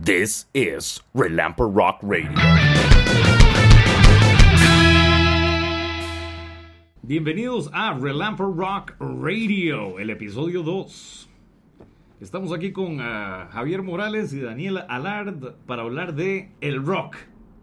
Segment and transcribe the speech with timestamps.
[0.00, 2.30] This is Relamper Rock Radio.
[7.02, 11.28] Bienvenidos a Relamper Rock Radio, el episodio 2.
[12.20, 17.16] Estamos aquí con ah, Javier Morales y Daniel Alard para hablar de el rock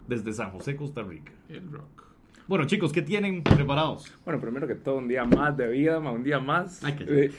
[0.06, 1.32] desde San José, Costa Rica.
[1.48, 2.05] El rock.
[2.48, 4.16] Bueno, chicos, ¿qué tienen preparados?
[4.24, 6.82] Bueno, primero que todo, un día más de vida, ma, un día más.
[6.84, 7.30] Ay, qué- Eh,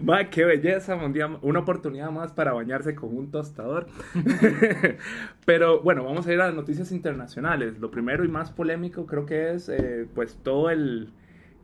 [0.00, 3.88] ma, qué belleza, ma, un día, una oportunidad más para bañarse con un tostador.
[5.44, 7.78] Pero bueno, vamos a ir a las noticias internacionales.
[7.80, 11.10] Lo primero y más polémico creo que es, eh, pues, todo el,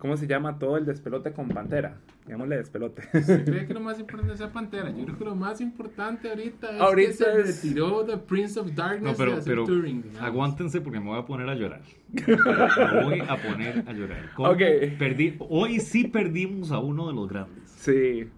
[0.04, 0.58] ¿cómo se llama?
[0.58, 1.96] Todo el despelote con Pantera.
[2.26, 3.02] Llamémosle despelote.
[3.14, 4.90] ¿Usted cree que lo más importante sea Pantera?
[4.90, 8.60] Yo creo que lo más importante ahorita es Ahorita que se es- retiró The Prince
[8.60, 10.20] of Darkness No, pero, de pero digamos.
[10.20, 11.80] aguántense porque me voy a poner a llorar.
[12.12, 14.30] Me voy a poner a llorar.
[14.36, 14.58] ¿Cómo Ok.
[14.98, 17.70] perdí- hoy sí perdimos a uno de los grandes.
[17.70, 18.28] Sí.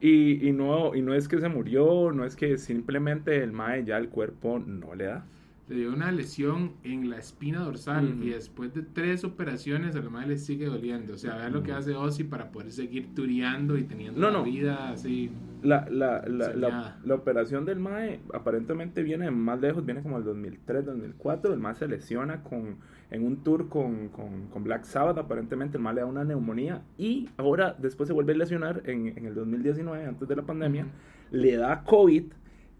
[0.00, 3.84] Y, y, no, y no es que se murió, no es que simplemente el mae
[3.84, 5.24] ya el cuerpo no le da.
[5.66, 10.10] Le dio una lesión en la espina dorsal y después de tres operaciones a la
[10.10, 11.14] madre le sigue doliendo.
[11.14, 14.44] O sea, vea lo que hace Ozzy para poder seguir tureando y teniendo No, no.
[14.44, 15.30] vida así.
[15.62, 20.24] La, la, la, la, la operación del MAE aparentemente viene más lejos, viene como el
[20.24, 21.54] 2003, 2004.
[21.54, 22.76] El MAE se lesiona con,
[23.10, 25.16] en un tour con, con, con Black Sabbath.
[25.16, 29.16] Aparentemente el MAE le da una neumonía y ahora después se vuelve a lesionar en,
[29.16, 30.82] en el 2019, antes de la pandemia.
[30.84, 31.36] Ujú.
[31.38, 32.24] Le da COVID,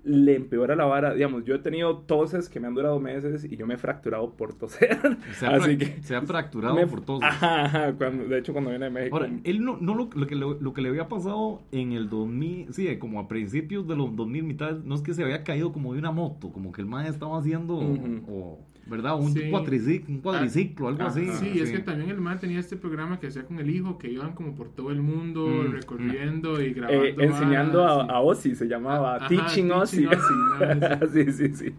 [0.05, 1.15] le empeora la vara.
[1.15, 4.31] Digamos, yo he tenido toses que me han durado meses y yo me he fracturado
[4.35, 4.99] por toser.
[5.39, 7.23] Se ha, Así que se ha fracturado me- por todos.
[7.23, 9.17] Ajá, ajá, cuando, de hecho, cuando viene de México.
[9.17, 12.09] Ahora, él no, no lo, lo que le, lo que le había pasado en el
[12.11, 15.73] 2000, sí, como a principios de los 2000, mitad, no es que se había caído
[15.73, 18.23] como de una moto, como que el mae estaba haciendo, Ujú.
[18.29, 19.19] o, ¿verdad?
[19.19, 19.49] Un, Sí.
[19.51, 21.27] cuatriciclo, un cuadriciclo, algo Ah, así.
[21.39, 24.11] Sí, es que también el man tenía este programa que hacía con el hijo, que
[24.11, 25.73] iban como por todo el mundo Mm.
[25.73, 27.05] recorriendo y grabando.
[27.05, 30.07] Eh, enseñando a, a Ozzy, se llamaba Ajá, Teaching Ozzy.
[30.07, 31.75] Teaching Ozzy, sí, sí, sí.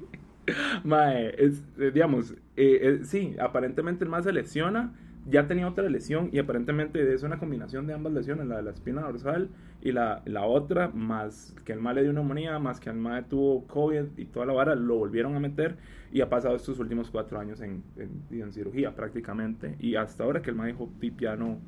[0.83, 4.93] Mae, es, eh, digamos, eh, eh, sí, aparentemente el más se lesiona,
[5.27, 8.69] ya tenía otra lesión y aparentemente es una combinación de ambas lesiones, la de la
[8.71, 9.49] espina dorsal
[9.81, 13.25] y la, la otra, más que el mal le dio neumonía, más que el mal
[13.25, 15.77] tuvo COVID y toda la vara, lo volvieron a meter
[16.15, 20.41] y ha pasado estos últimos cuatro años en, en, en cirugía prácticamente y hasta ahora
[20.41, 21.59] que el mal dijo, "Pip, ya no,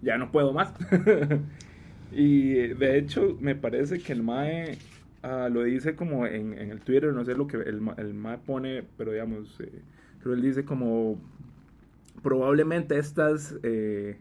[0.00, 0.72] ya no puedo más.
[2.10, 4.78] y de hecho, me parece que el Mae
[5.22, 8.38] ah, lo dice como en, en el Twitter, no sé lo que el, el Mae
[8.38, 9.82] pone, pero digamos, eh,
[10.24, 11.20] él dice como
[12.22, 14.16] probablemente esta es eh,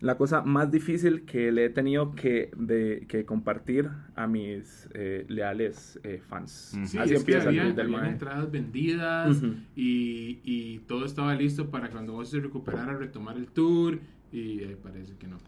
[0.00, 5.24] la cosa más difícil que le he tenido que, de, que compartir a mis eh,
[5.28, 6.78] leales eh, fans.
[6.84, 8.10] Sí, Así es que empieza el había, Mae.
[8.10, 9.54] entradas vendidas Ujú.
[9.74, 13.98] y, y todo estaba listo para cuando vos se recuperara retomar el tour
[14.30, 15.38] y eh, parece que no.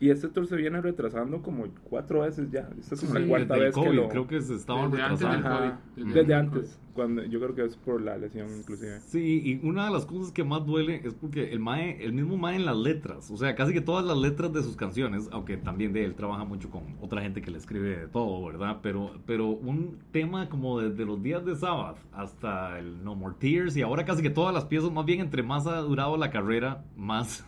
[0.00, 2.68] Y este tour se viene retrasando como cuatro veces ya.
[2.78, 4.08] Esta es como Sí, la cuarta vez que lo...
[4.08, 5.80] creo que se estaban Desde antes del retrasando.
[5.96, 6.80] COVID, desde, antes.
[6.94, 9.00] Cuando, yo creo que es por la lesión inclusive.
[9.00, 12.36] Sí, y una de las cosas que más duele es porque el mae, el mismo
[12.36, 15.56] mae en las letras, o sea, casi que todas las letras de sus canciones, aunque
[15.56, 18.78] también de él trabaja mucho con otra gente que le escribe de todo, ¿verdad?
[18.82, 23.76] Pero, pero un tema como desde los días de Sabbath hasta el No More Tears
[23.76, 26.84] y ahora casi que todas las piezas, más bien entre más ha durado la carrera,
[26.96, 27.44] más,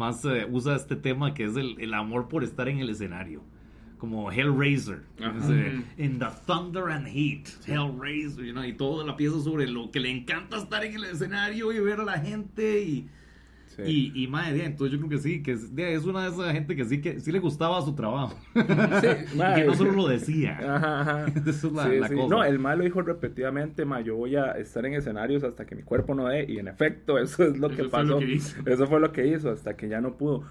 [0.00, 3.42] más eh, usa este tema que es el, el amor por estar en el escenario.
[3.98, 5.84] Como Hellraiser, ese, Ujú.
[5.98, 10.00] In the Thunder and Heat, Hellraiser, you know, y toda la pieza sobre lo que
[10.00, 13.10] le encanta estar en el escenario y ver a la gente y,
[13.76, 13.82] Sí.
[14.14, 16.30] y, y madre, de, entonces yo creo que sí, que es, de, es una de
[16.30, 18.60] esas gente que sí que sí le gustaba su trabajo, Sí,
[19.54, 20.58] que no solo lo decía.
[20.58, 21.26] Ajá, ajá.
[21.46, 22.14] Esa es la, Sí, la sí.
[22.16, 22.28] cosa.
[22.34, 25.76] No, el mal lo dijo repetidamente, ma, yo voy a estar en escenarios hasta que
[25.76, 28.04] mi cuerpo no dé, y en efecto, eso es lo Eso que fue pasó.
[28.14, 28.56] lo que hizo.
[28.66, 30.42] Eso fue lo que hizo, hasta que ya no pudo.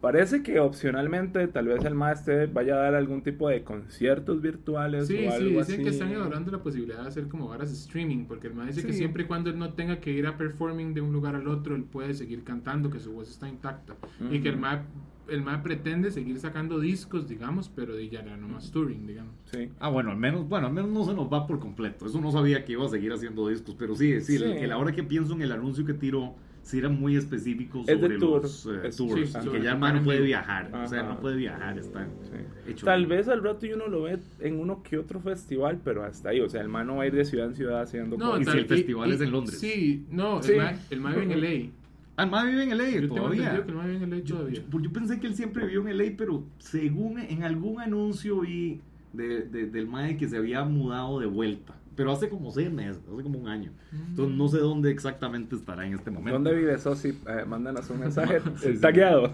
[0.00, 5.08] Parece que opcionalmente tal vez el maestro vaya a dar algún tipo de conciertos virtuales
[5.08, 5.82] Sí, o sí, algo dicen así.
[5.82, 8.92] que están evaluando la posibilidad de hacer como varas streaming, porque el man dice que
[8.92, 8.98] Sí.
[8.98, 11.74] siempre y cuando él no tenga que ir a performing de un lugar al otro,
[11.74, 13.96] él puede seguir cantando, que su voz está intacta.
[14.30, 14.82] Y que el man,
[15.28, 19.34] el man pretende seguir sacando discos, digamos, pero de ya no más touring, digamos.
[19.46, 19.68] Sí.
[19.80, 22.06] Ah, bueno, al menos, bueno, al menos no se nos va por completo.
[22.06, 24.44] Eso no sabía que iba a seguir haciendo discos, pero sí, sí, Sí.
[24.44, 26.36] El, el- ahora que pienso en el anuncio que tiró,
[26.68, 28.42] sí era muy específico Es de sobre tour.
[28.42, 31.08] los eh, Es- tours, sí, y que ya el no puede viajar, o sea, Ajá.
[31.14, 32.70] no puede viajar, está Sí.
[32.70, 32.84] hecho.
[32.84, 36.28] Tal vez al rato y uno lo ve en uno que otro festival, pero hasta
[36.28, 36.40] ahí.
[36.40, 38.40] O sea, el man no va a ir de ciudad en ciudad haciendo No, y
[38.40, 38.54] si cosas.
[38.60, 39.58] el festival es en Londres.
[39.58, 40.52] Sí, no, Sí.
[40.52, 41.70] el man, el man vive en LA.
[42.18, 43.64] Ah, el man vive en LA Yo todavía.
[43.64, 44.62] que el man vive en LA Yo, todavía.
[44.70, 48.80] yo- yo pensé que él siempre vivió en LA, pero según en algún anuncio vi
[49.14, 51.74] de, de- del mae que se había mudado de vuelta.
[51.98, 53.72] Pero hace como seis meses, hace como un año.
[53.92, 56.32] Entonces no sé dónde exactamente estará en este momento.
[56.34, 57.08] ¿Dónde vive Sosi?
[57.08, 58.40] Eh, mándanos un mensaje.
[58.56, 58.80] Sí, sí.
[58.80, 59.30] Tagueado.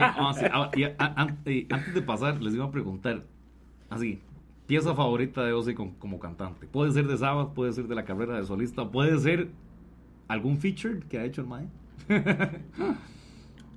[0.00, 3.22] Ah, sí, ah, y a- an- y antes de pasar, les iba a preguntar,
[3.90, 4.18] así,
[4.66, 6.66] pieza favorita de Ozzy con- como cantante.
[6.66, 9.48] Puede ser de Sabbath, puede ser de la carrera de solista, puede ser
[10.28, 11.68] algún feature que ha hecho el Mae.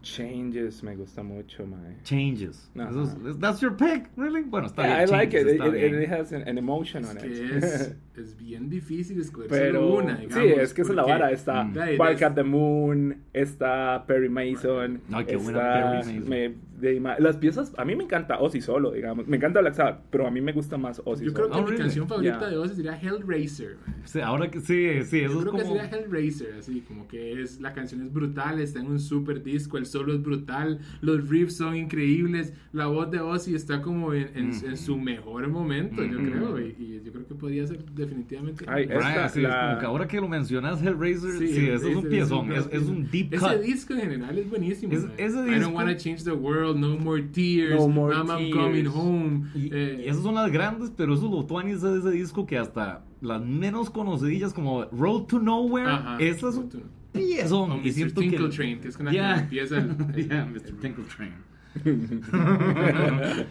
[0.05, 1.95] Changes me gusta mucho, mae.
[2.03, 2.69] Changes.
[2.75, 4.43] Eso es- that's your pick, really?
[4.43, 5.09] Bueno, está Yeah, bien.
[5.09, 5.47] I like it.
[5.57, 7.51] Changes, It, it- it has an, an emotion Es on que it.
[7.63, 10.59] es, es bien difícil escoger Pero una, sí, digamos.
[10.59, 11.31] es que esa es la vara.
[11.31, 11.97] Está Mm.
[11.97, 15.01] Bark at the Moon, está Perry Mason.
[15.11, 16.29] Ay, qué buena Perry Mason.
[16.29, 19.27] me- de- las piezas, a mí me encanta Ozzy solo, digamos.
[19.27, 21.55] Me encanta Black Sabbath, pero a mí me gusta más Ozzy Yo creo solo.
[21.55, 21.81] que Oh, mi really?
[21.83, 22.49] canción favorita Yeah.
[22.49, 23.77] de Ozzy sería Hellraiser.
[24.03, 25.75] Sí, ahora que sí, sí, eso Yo es creo que como...
[25.75, 29.77] sería Hellraiser, así como que es la canción es brutal, está en un super disco,
[29.77, 34.29] el solo es brutal, los riffs son increíbles, la voz de Ozzy está como en,
[34.35, 34.65] en- Mm.
[34.65, 36.29] en su mejor momento, yo Mm.
[36.31, 38.65] creo, y, y yo creo que podría ser definitivamente.
[38.67, 41.67] Ay, Brian, esta, sí, la- es como que ahora que lo mencionas, Hellraiser, sí, Sí,
[41.69, 43.61] eso es un Hellraiser piezón, es, un- es un deep Ese cut.
[43.61, 44.93] disco en general es buenísimo.
[44.93, 48.27] Es- ese I disco- don't wanna change the world, no more tears, No more I'm,
[48.51, 49.49] coming home.
[49.53, 52.57] Y, eh, y esas son las grandes, pero eso lo tuanis de ese disco que
[52.57, 56.17] hasta las menos conocidillas como Road to Nowhere, Ajá.
[56.19, 56.69] esas es un
[57.11, 57.71] piezón.
[57.71, 57.91] o y Mr.
[57.93, 58.29] siento que...
[58.29, 59.35] Tinkle Train, que es con la Yeah.
[59.35, 60.79] que empieza el, el- Yeah, el- Mr.
[60.81, 61.33] Tinkle Train.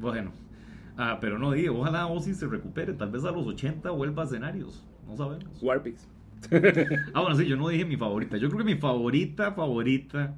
[0.00, 0.32] bueno,
[0.96, 4.26] ah, pero no digo, ojalá Ozzy se recupere, tal vez a los 80 vuelva a
[4.26, 5.62] escenarios, no sabemos.
[5.62, 6.08] Warpix.
[7.14, 8.36] Ah, bueno, sí, yo no dije mi favorita.
[8.36, 10.36] Yo creo que mi favorita, favorita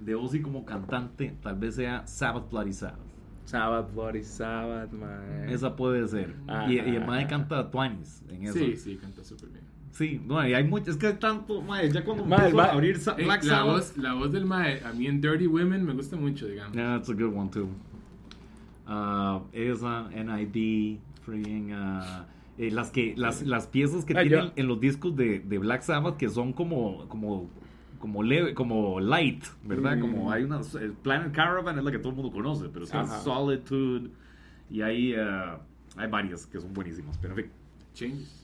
[0.00, 2.98] de Ozzy como cantante tal vez sea Sabbath Bloody Sabbath.
[3.44, 5.48] Sabbath, Bloody Sabbath, man.
[5.48, 6.34] Esa puede ser.
[6.46, 6.70] Ajá.
[6.70, 8.58] Y, y el mae canta Twanis en eso.
[8.58, 9.64] Sí, sí, canta súper bien.
[9.92, 12.98] Sí, no, y hay mucho, es que hay tanto, mae, ya cuando Mae, a abrir
[12.98, 13.72] Sa- Eh, Black la, Sabbath.
[13.74, 16.74] voz, la voz del Mae, a mí en Dirty Women me gusta mucho, digamos.
[16.76, 17.68] Yeah, that's a good one too.
[18.86, 22.24] Uh, esa, NID, freaking, uh,
[22.58, 25.58] eh, las que, las, las piezas que Ah, tienen yo- en los discos de, de
[25.58, 27.48] Black Sabbath que son como, como,
[27.98, 29.96] como leve, como light, ¿verdad?
[29.96, 30.00] Mm.
[30.00, 33.00] Como hay una, eh, Planet Caravan es la que todo el mundo conoce, pero está
[33.00, 33.20] Ajá.
[33.20, 34.10] Solitude
[34.70, 35.58] y hay, uh,
[35.96, 37.50] hay varias que son buenísimas, pero en fin,
[37.94, 38.34] Changes.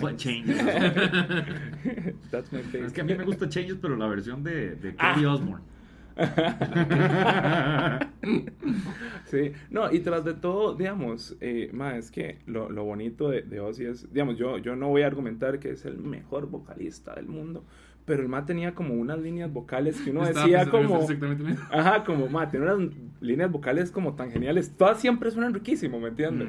[0.00, 0.56] What Changes.
[2.30, 2.86] That's my favorite.
[2.86, 5.12] es que a mí me gusta Changes, pero la versión de, de Ah.
[5.14, 5.62] Kelly Osbourne.
[9.26, 13.42] Sí, no, y tras de todo, digamos, eh, ma, es que lo, lo bonito de,
[13.42, 17.14] de Ozzy es, digamos, yo, yo no voy a argumentar que es el mejor vocalista
[17.14, 17.64] del mundo,
[18.04, 22.04] pero el ma tenía como unas líneas vocales que uno Estaba decía como, Exactamente ajá,
[22.04, 22.90] como, ma, tiene unas
[23.20, 26.48] líneas vocales como tan geniales, todas siempre suenan riquísimo, ¿me entiendes?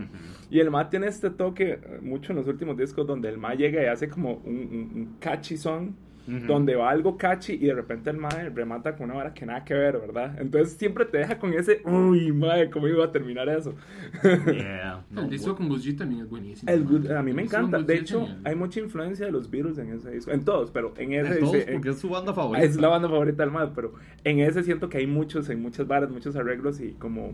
[0.49, 3.55] Y el ma tiene este toque, eh, mucho en los últimos discos, donde el ma
[3.55, 5.91] llega y hace como un, un- un catchy song,
[6.27, 9.63] Donde va algo catchy y de repente el mae remata con una vara que nada
[9.63, 10.35] que ver, ¿verdad?
[10.41, 13.75] Entonces siempre te deja con ese, uy, mae, ¿cómo iba a terminar eso?
[14.23, 16.71] Yeah, no, el disco con G también es buenísimo.
[16.71, 17.77] El a mí me encanta.
[17.79, 18.41] De hecho, genial.
[18.43, 20.31] hay mucha influencia de los Beatles en ese disco.
[20.31, 21.35] En todos, pero en ese.
[21.35, 22.65] Todos, ese- porque es su banda favorita.
[22.65, 23.93] es la banda favorita del mae, pero
[24.23, 27.33] en ese siento que hay muchos, hay muchas varas, muchos arreglos y como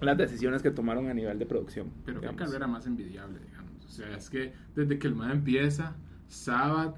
[0.00, 1.88] las decisiones que tomaron a nivel de producción.
[2.04, 2.46] Pero qué digamos.
[2.50, 3.70] carrera más envidiable, digamos.
[3.86, 5.96] O sea, es que desde que el man empieza,
[6.28, 6.96] Sabbath,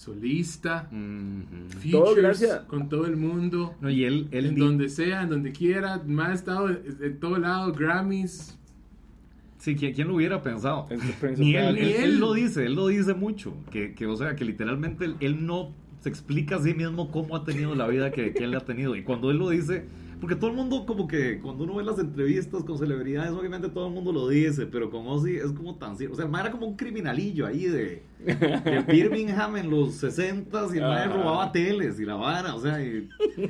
[0.00, 0.88] solista,
[1.78, 5.52] features gracias- con todo el mundo, No, y él, él en donde sea, en donde
[5.52, 8.58] quiera, ha estado en, todo lado, Grammys.
[9.58, 10.86] Sí, ¿quién, quién lo hubiera pensado?
[11.36, 12.18] Ni él, él, Ni él él.
[12.18, 13.52] lo dice, él lo dice mucho.
[13.70, 17.36] Que, que, o sea, que literalmente él, él no se explica a sí mismo cómo
[17.36, 18.96] ha tenido la vida que, que él ha tenido.
[18.96, 19.84] Y cuando él lo dice,
[20.18, 23.88] porque todo el mundo como que cuando uno ve las entrevistas con celebridades, obviamente todo
[23.88, 25.92] el mundo lo dice, pero con Ozzy es como tan...
[25.92, 30.78] O sea, el era como un criminalillo ahí de, de Birmingham en los 60 y
[30.78, 31.06] el Ajá.
[31.06, 33.08] robaba teles y la vara, o sea, y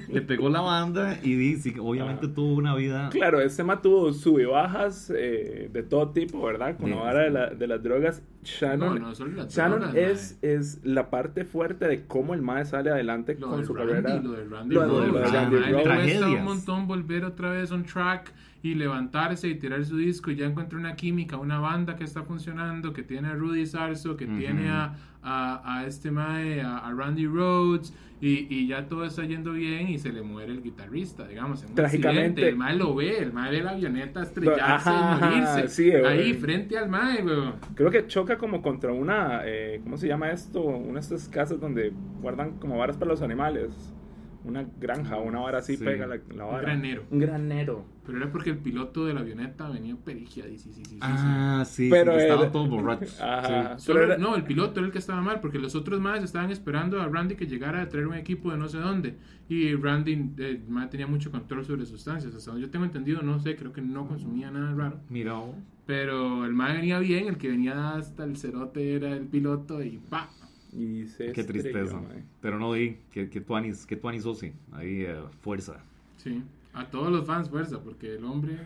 [0.09, 3.09] le pegó la banda y dice, obviamente tuvo una vida...
[3.11, 6.77] Claro, este ma tuvo sub y bajas eh, de todo tipo, ¿verdad?
[6.77, 7.03] Con la Sí.
[7.03, 8.23] vara de, la- de las drogas.
[8.43, 12.41] Shannon, No, no, solo las Shannon drogas, es, es la parte fuerte de cómo el
[12.41, 14.21] mae sale adelante Lo con su Randy, carrera.
[14.23, 15.73] lo de Randy Lo de- Randy a él le Rhoads.
[15.73, 16.25] cuesta Tragedias.
[16.39, 20.47] un montón volver otra vez on track y levantarse y tirar su disco y ya
[20.47, 24.69] encuentra una química, una banda que está funcionando, que tiene a Rudy Sarso, que tiene
[24.69, 29.53] a, a, a este mae, a, a Randy Rhodes y, y ya todo está yendo
[29.53, 32.47] bien y se le muere el guitarrista, digamos, en un Trágicamente.
[32.49, 35.69] El mae lo ve, el mae ve la avioneta estrellarse Ajá, y morirse.
[35.69, 36.05] sí, güey.
[36.05, 37.55] ahí frente al mae, weón.
[37.75, 40.61] Creo que choca como contra una, eh, ¿cómo se llama esto?
[40.61, 43.95] Una de estas casas donde guardan como varas para los animales.
[44.43, 45.85] Una granja, una vara así Sí.
[45.85, 46.63] pega la, la vara.
[46.63, 47.05] granero.
[47.11, 47.85] Un granero.
[48.07, 50.75] Pero era porque el piloto de la avioneta venía perigiadísimo.
[51.01, 53.21] Ah, sí, Pero sí, borrachos.
[53.21, 53.79] Ajá.
[53.79, 53.85] Sí.
[53.87, 56.23] Solo- Pero era- No, el piloto era el que estaba mal, porque los otros más
[56.25, 59.17] estaban esperando a Randy que llegara a traer un equipo de no sé dónde.
[59.49, 62.35] Y Randy eh, tenía mucho control sobre sustancias.
[62.35, 65.01] Hasta donde yo tengo entendido, no sé, creo que no consumía nada raro.
[65.09, 65.41] Mira.
[65.87, 69.99] Pero el mae venía bien, el que venía hasta el cerote era el piloto y
[69.99, 70.29] pa.
[70.73, 72.01] Y se qué tristeza.
[72.41, 74.53] Pero no di, que, que tuanis, que tuanis Ozzy.
[74.73, 75.83] Ahí, eh, fuerza.
[76.17, 78.59] Sí, a todos los fans fuerza, porque el hombre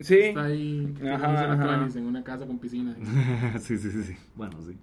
[0.00, 0.18] Sí.
[0.18, 1.64] Está ahí Ajá, ajá.
[1.64, 2.96] tuanis en una casa con piscina.
[3.60, 4.16] sí, sí, sí, sí.
[4.34, 4.76] Bueno, sí.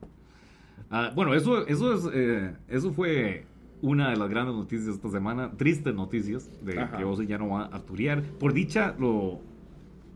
[0.89, 3.45] Ah, bueno, eso, eso, es, eh, eso fue
[3.81, 5.51] una de las grandes noticias de esta semana.
[5.51, 6.97] Tristes noticias de Ajá.
[6.97, 8.21] que Ozzy ya no va a turear.
[8.23, 9.39] Por dicha, lo,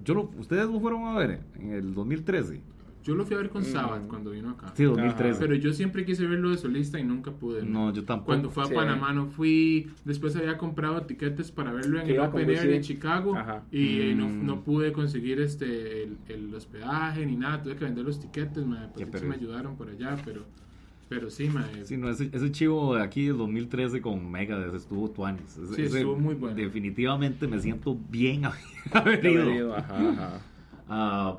[0.03, 2.61] yo lo, ustedes lo fueron a ver en el 2013.
[3.03, 3.65] Yo lo fui a ver con Mm.
[3.65, 4.71] Sabbath cuando vino acá.
[4.75, 5.39] Sí, 2013.
[5.39, 7.63] Pero yo siempre quise verlo de solista y nunca pude.
[7.63, 8.27] No, yo tampoco.
[8.27, 8.73] Cuando fue a Sí.
[8.75, 9.89] Panamá no fui.
[10.05, 13.35] Después había comprado tiquetes para verlo en el Open Air de Chicago.
[13.35, 13.63] Ajá.
[13.71, 14.45] Y eh, no, Mm.
[14.45, 17.63] no pude conseguir este el, el hospedaje ni nada.
[17.63, 18.63] Tuve que vender los tiquetes.
[18.65, 19.25] Pues sí pereza.
[19.25, 20.17] me ayudaron por allá.
[20.25, 20.43] Pero,
[21.07, 25.09] pero sí, mae, Sí, no, ese, ese chivo de aquí del 2013 con Megadeth estuvo
[25.09, 25.57] tuanis.
[25.57, 26.55] Ese- Sí, ese estuvo muy bueno.
[26.55, 28.41] Definitivamente me siento bien
[28.91, 29.75] haber ido.
[29.75, 30.41] Ajá, ajá.
[30.89, 31.37] Ah,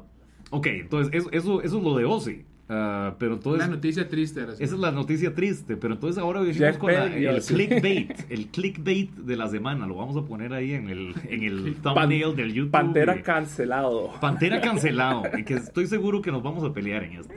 [0.50, 2.44] ok, entonces eso, eso, eso es lo de Ozzy.
[2.72, 3.66] Ah, pero entonces...
[3.66, 4.42] la noticia triste.
[4.44, 9.10] Esa es la noticia triste, pero entonces ahora venimos con la- el clickbait, el clickbait
[9.12, 12.70] de la semana, lo vamos a poner ahí en el, en el thumbnail del YouTube.
[12.70, 14.12] Pantera cancelado.
[14.20, 17.34] Pantera cancelado, y que estoy seguro que nos vamos a pelear en esto.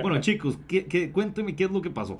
[0.00, 2.18] Bueno, chicos, ¿qué, qué, cuénteme qué es lo que pasó.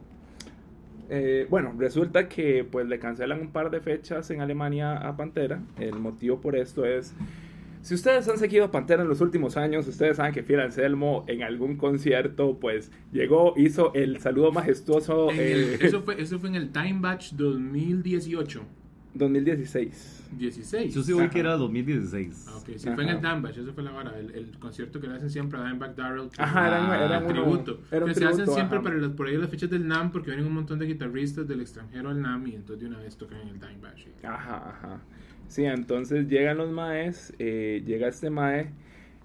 [1.08, 5.60] Eh, bueno, resulta que pues le cancelan un par de fechas en Alemania a Pantera.
[5.78, 7.14] El motivo por esto es,
[7.84, 11.24] si ustedes han seguido a Pantera en los últimos años, ustedes saben que Phil Anselmo
[11.28, 16.48] en algún concierto pues llegó, hizo el saludo majestuoso el- eh, eso, fue, eso fue
[16.48, 18.62] en el Time Batch 2018.
[19.16, 20.22] 2016.
[20.38, 20.92] 16.
[20.94, 21.30] Yo sí oí Ajá.
[21.30, 22.46] que era 2016.
[22.48, 23.34] Ah, ok, sí, fue en el Ajá.
[23.34, 26.28] Dimebag, eso fue la vara, el, el concierto que le hacen siempre a Dimebag Darrell.
[26.36, 27.80] Ajá, era, un- era uno- tributo.
[27.92, 28.82] era un que se hacen tributo, siempre ajá.
[28.84, 31.60] para las, por ahí las fechas del NAM porque vienen un montón de guitarristas del
[31.60, 33.94] extranjero al NAM y entonces de una vez tocan en el Dimebag.
[34.24, 35.00] Ajá, ajá.
[35.48, 38.70] Sí, entonces llegan los maes, eh, llega este mae.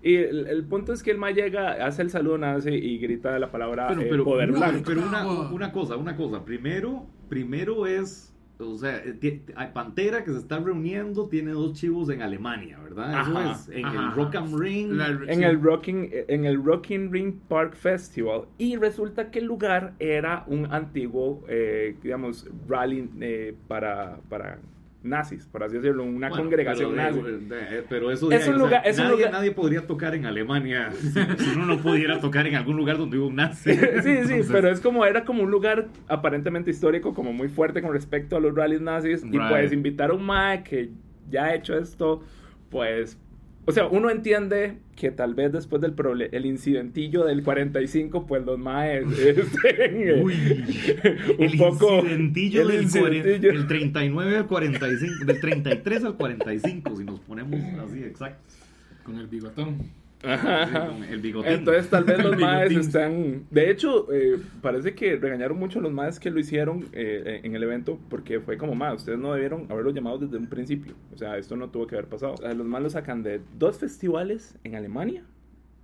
[0.01, 3.37] Y el, el punto es que el mae llega, hace el saludo nazi y grita
[3.37, 4.83] la palabra Pero, eh, poder no, blanco.
[4.85, 6.45] pero una, una cosa, una cosa.
[6.45, 12.09] Primero, primero es, o sea, eh, hay Pantera que se está reuniendo, tiene dos chivos
[12.11, 13.21] en Alemania, ¿verdad?
[13.21, 14.91] Eso Ajá, es, en ajá, el Rock and Ring.
[14.93, 15.43] La- En sí.
[15.43, 18.43] el, Rocking, en el Rocking Ring Park Festival.
[18.57, 24.59] Y resulta que el lugar era un antiguo, eh, digamos, rally eh, para, para
[25.01, 27.21] nazis, por así decirlo, una Bueno, congregación pero, nazi.
[27.21, 29.87] de- de- pero eso Es un o sea, lugar- es un nadie, lugar- nadie podría
[29.87, 31.09] tocar en Alemania si,
[31.43, 33.73] si uno no pudiera tocar en algún lugar donde hubo un nazi.
[33.73, 37.93] sí, sí, pero es como, era como un lugar aparentemente histórico, como muy fuerte con
[37.93, 39.23] respecto a los rallies nazis.
[39.23, 40.89] Y pues invitar a un mae que
[41.29, 42.21] ya ha hecho esto,
[42.69, 43.17] pues...
[43.65, 48.43] O sea, uno entiende que tal vez después del proble- el incidentillo del 45, pues
[48.43, 50.33] los maes estén, Uy,
[51.37, 51.97] un el poco...
[51.99, 53.53] incidentillo el del, incidentillo.
[53.53, 58.55] del 39 al 45, del 33 al 45, si nos ponemos así exactos.
[59.03, 59.77] Con el bigotón.
[60.23, 61.51] Ajá, el bigotín.
[61.53, 63.45] Entonces tal vez los maes están...
[63.49, 67.55] De hecho, eh, parece que regañaron mucho a los maes que lo hicieron eh, en
[67.55, 70.93] el evento porque fue como, más ustedes no debieron haberlo llamado desde un principio.
[71.13, 72.35] O sea, esto no tuvo que haber pasado.
[72.53, 75.23] Los maes lo sacan de dos festivales en Alemania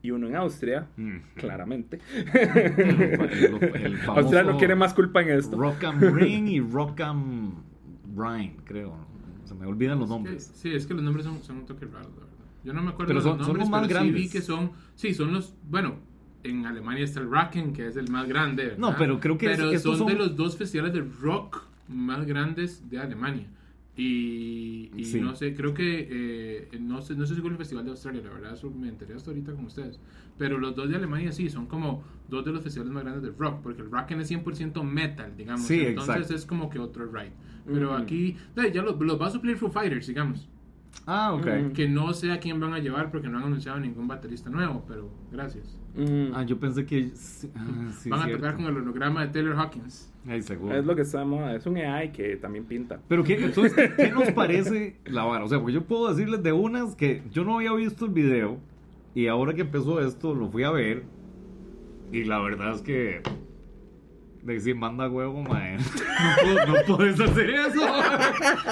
[0.02, 1.18] y uno en Austria, Mm.
[1.36, 2.00] claramente.
[2.34, 5.58] El, Austria no quiere más culpa en esto.
[5.58, 7.54] Rock and Ring y Rock and
[8.16, 8.96] Rhine, creo.
[9.46, 10.52] Se me olvidan los Sí, nombres.
[10.56, 12.08] sí, es que los nombres son, son un toque verdad.
[12.66, 14.32] Yo no me acuerdo Pero son- los son nombres, los más pero sí vi grandes.
[14.34, 14.72] que son...
[14.96, 15.54] Sí, son los...
[15.70, 15.96] Bueno,
[16.44, 18.78] en Alemania está el Racken, que es el más grande, ¿verdad?
[18.80, 21.64] No, pero creo que es- Pero estos son, son- de los dos festivales de rock
[21.88, 23.48] más grandes de Alemania.
[23.98, 25.22] Y, y Sí.
[25.22, 26.08] no sé, creo que...
[26.12, 28.90] eh, no sé no sé si con el Festival de Australia, la verdad, eso me
[28.90, 30.00] enteré hasta ahorita con ustedes.
[30.38, 33.32] Pero los dos de Alemania sí, son como dos de los festivales más grandes de
[33.38, 35.66] rock, porque el Racken es 100% metal, digamos.
[35.66, 36.36] Sí, Entonces exacto.
[36.36, 37.32] es como que otro ride.
[37.66, 38.02] Pero Ujú.
[38.04, 38.36] aquí,
[38.74, 40.48] ya los, los va a suplir Foo Fighters, digamos.
[41.06, 41.46] Ah, ok.
[41.46, 41.72] Mm.
[41.74, 44.84] Que no sé a quién van a llevar porque no han anunciado ningún baterista nuevo,
[44.88, 45.78] pero gracias.
[45.96, 47.12] Mm, Ah, yo pensé que.
[47.14, 48.42] sí, ah, sí, van a cierto.
[48.42, 50.12] tocar con el holograma de Taylor Hawkins.
[50.28, 50.76] Ay, seguro.
[50.76, 51.52] es lo que estamos...
[51.54, 53.00] Es un AI que también pinta.
[53.08, 55.46] Pero ¿qué, entonces, ¿qué, qué nos parece la vara?
[55.46, 58.58] O sea, porque yo puedo decirles de unas que yo no había visto el video
[59.14, 61.04] y ahora que empezó esto lo fui a ver
[62.12, 63.22] y la verdad es que
[64.54, 65.78] decir manda huevo, mae.
[65.78, 67.82] No, no puedes hacer eso.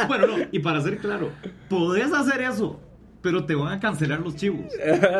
[0.08, 1.30] Bueno, no, y para ser claro,
[1.70, 2.80] podés hacer eso,
[3.22, 4.72] pero te van a cancelar los chivos.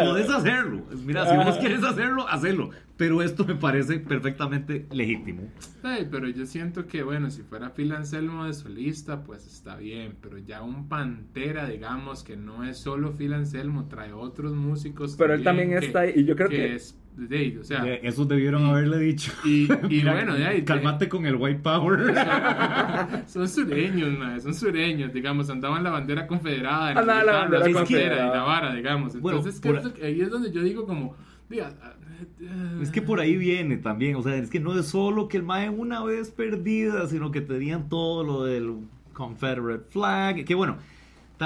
[0.04, 0.84] Podés hacerlo.
[1.06, 2.70] Mira, si vos quieres hacerlo, hacelo.
[2.96, 5.50] Pero esto me parece perfectamente legítimo.
[5.82, 10.16] Ay, pero yo siento que, bueno, si fuera Phil Anselmo de solista, pues está bien.
[10.22, 15.16] Pero ya un Pantera, digamos, que no es solo Phil Anselmo, trae otros músicos.
[15.18, 17.86] Pero él también que- está ahí, y yo creo que- es de ahí, o sea,
[17.96, 19.32] Eso debieron haberle dicho.
[19.46, 20.58] y, y Mira, bueno, de ahí.
[20.62, 22.14] de- Cálmate con el white power.
[23.28, 27.70] son sureños, mae, son sureños, digamos, andaban la bandera confederada en Andaba la guitarras, bandera
[27.70, 28.36] y confederada.
[28.36, 29.20] la vara, digamos.
[29.20, 31.16] Bueno, Entonces, por- que ahí es donde yo digo como,
[31.50, 31.94] diga, ah,
[32.82, 35.44] Es que por ahí viene también, o sea, es que no es solo que el
[35.44, 38.76] Mae una vez perdida, sino que tenían todo lo del
[39.14, 40.78] Confederate flag, que bueno,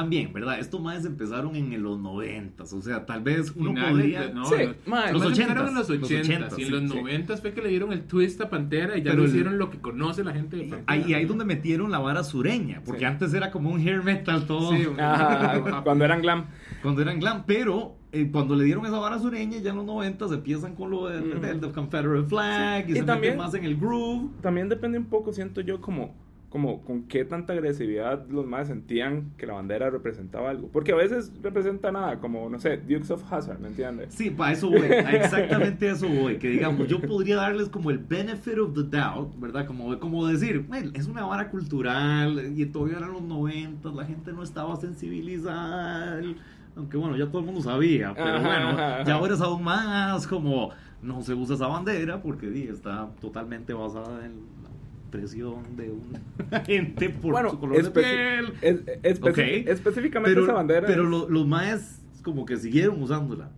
[0.01, 0.59] también, ¿verdad?
[0.59, 4.29] Estos más empezaron en los noventas, o sea, tal vez uno Finales podría...
[4.33, 6.67] no, Sí, los, mae, los los 80 ochentas, en los los 80 ochentas, y en
[6.67, 6.97] sí, los sí.
[6.97, 9.57] 90 fue que le dieron el twist a Pantera y ya Pero lo el- hicieron
[9.57, 10.83] lo que conoce la gente de Pantera.
[10.85, 13.05] Ahí, ahí donde metieron la vara sureña, porque Sí.
[13.05, 16.45] antes era como un hair metal todo, Sí, un- Ajá, cuando eran glam.
[16.83, 20.31] cuando eran glam, pero eh, cuando le dieron esa vara sureña, ya en los noventas
[20.31, 21.39] empiezan con lo del Ujú.
[21.41, 24.29] del- del Confederate flag y, Y se también- meten más en el groove.
[24.41, 26.15] También depende un poco, siento yo, como,
[26.49, 30.69] como con qué tanta agresividad los más sentían que la bandera representaba algo.
[30.69, 34.13] Porque a veces representa nada, como, no sé, Dukes of Hazzard, ¿me entiendes?
[34.13, 37.91] Sí, para eso voy, a exactamente a eso voy, que digamos, yo podría darles como
[37.91, 39.65] el benefit of the doubt, ¿verdad?
[39.65, 44.31] Como, como decir, "Well, es una vara cultural y todavía eran los noventas, la gente
[44.31, 46.21] no estaba sensibilizada,
[46.77, 49.13] aunque bueno, ya todo el mundo sabía, pero Ajá, bueno, ajá, ya ajá.
[49.15, 50.69] ahora es aún más como,
[51.01, 54.33] no se usa esa bandera porque di, está totalmente basada en
[55.09, 58.53] presión de una gente por bueno, su color de piel.
[58.61, 58.85] es-
[59.19, 59.37] espe- Ok.
[59.69, 60.85] específicamente Pero, esa bandera.
[60.87, 63.49] pero es- lo- los maes como que siguieron usándola.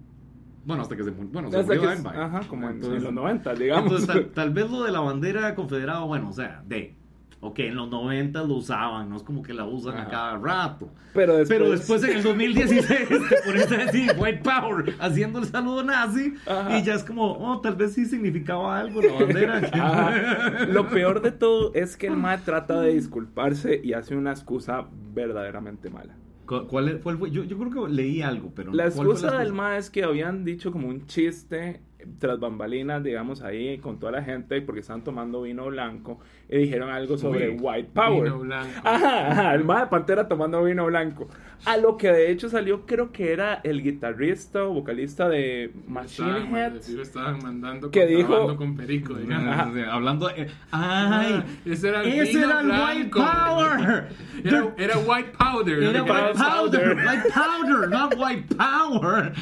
[0.66, 1.30] Bueno, hasta que se murió.
[1.32, 3.86] Bueno, se murió que- ajá, como en, Entonces- en los 90, digamos.
[3.86, 6.96] entonces, tal, tal vez lo de la bandera confederada, bueno, o sea, de.
[7.42, 10.90] Ok, en los 90 lo usaban, no es como que la usan a cada rato.
[11.14, 12.88] pero después, Pero después en el 2016
[13.30, 16.78] te pones a decir White Power haciendo el saludo nazi Ajá.
[16.78, 19.58] y ya es como, oh, tal vez sí significaba algo la bandera.
[19.74, 20.66] Ajá.
[20.66, 24.88] Lo peor de todo es que el MAE trata de disculparse y hace una excusa
[25.14, 26.18] verdaderamente mala.
[26.46, 27.16] ¿Cu- ¿Cuál fue?
[27.32, 29.54] Yo, yo creo que leí algo, pero La ¿cuál fue excusa del excusa?
[29.64, 31.82] MAE es que habían dicho como un chiste
[32.18, 36.90] tras bambalinas, digamos, ahí con toda la gente porque estaban tomando vino blanco y dijeron
[36.90, 38.24] algo sobre Uy, White Power.
[38.24, 38.72] Vino blanco.
[38.84, 41.28] Ajá, ajá, el MAE de Pantera tomando vino blanco.
[41.66, 46.50] A lo que de hecho salió, creo que era el guitarrista o vocalista de Machine
[46.54, 46.76] Head.
[47.02, 49.48] estaban mandando Que dijo- con perico, digamos.
[49.54, 49.70] Ajá.
[49.70, 50.30] O sea, Hablando.
[50.30, 51.44] eh, ¡Ay!
[51.66, 53.10] Ese era el ¡Ese era el White.
[53.10, 54.08] Power!
[54.46, 55.84] Era, era white powder.
[55.84, 56.96] Era White Powder, Powder.
[56.96, 59.34] White Powder, not White Power.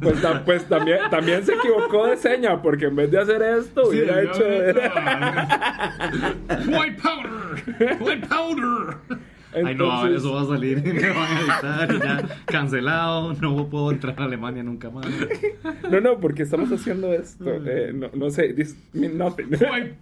[0.00, 3.88] Pues, ta- pues también, también se equivocó de seña porque en vez de hacer esto
[3.88, 4.42] hubiera hecho...
[6.68, 8.00] White powder.
[8.00, 8.96] White powder.
[9.54, 10.82] Ay, no, eso va a salir.
[10.84, 13.34] Me van a editar y ya cancelado.
[13.34, 15.06] No puedo entrar a Alemania nunca más.
[15.90, 17.44] No, no, porque estamos haciendo esto.
[17.66, 19.48] eh, no, no sé, this mean nothing.
[19.50, 19.96] White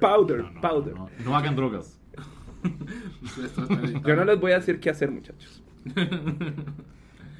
[0.00, 0.94] powder, No, no, powder.
[0.94, 1.98] no, no hagan drogas.
[4.06, 5.60] Yo no les voy a decir qué hacer, muchachos.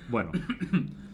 [0.09, 0.33] Bueno,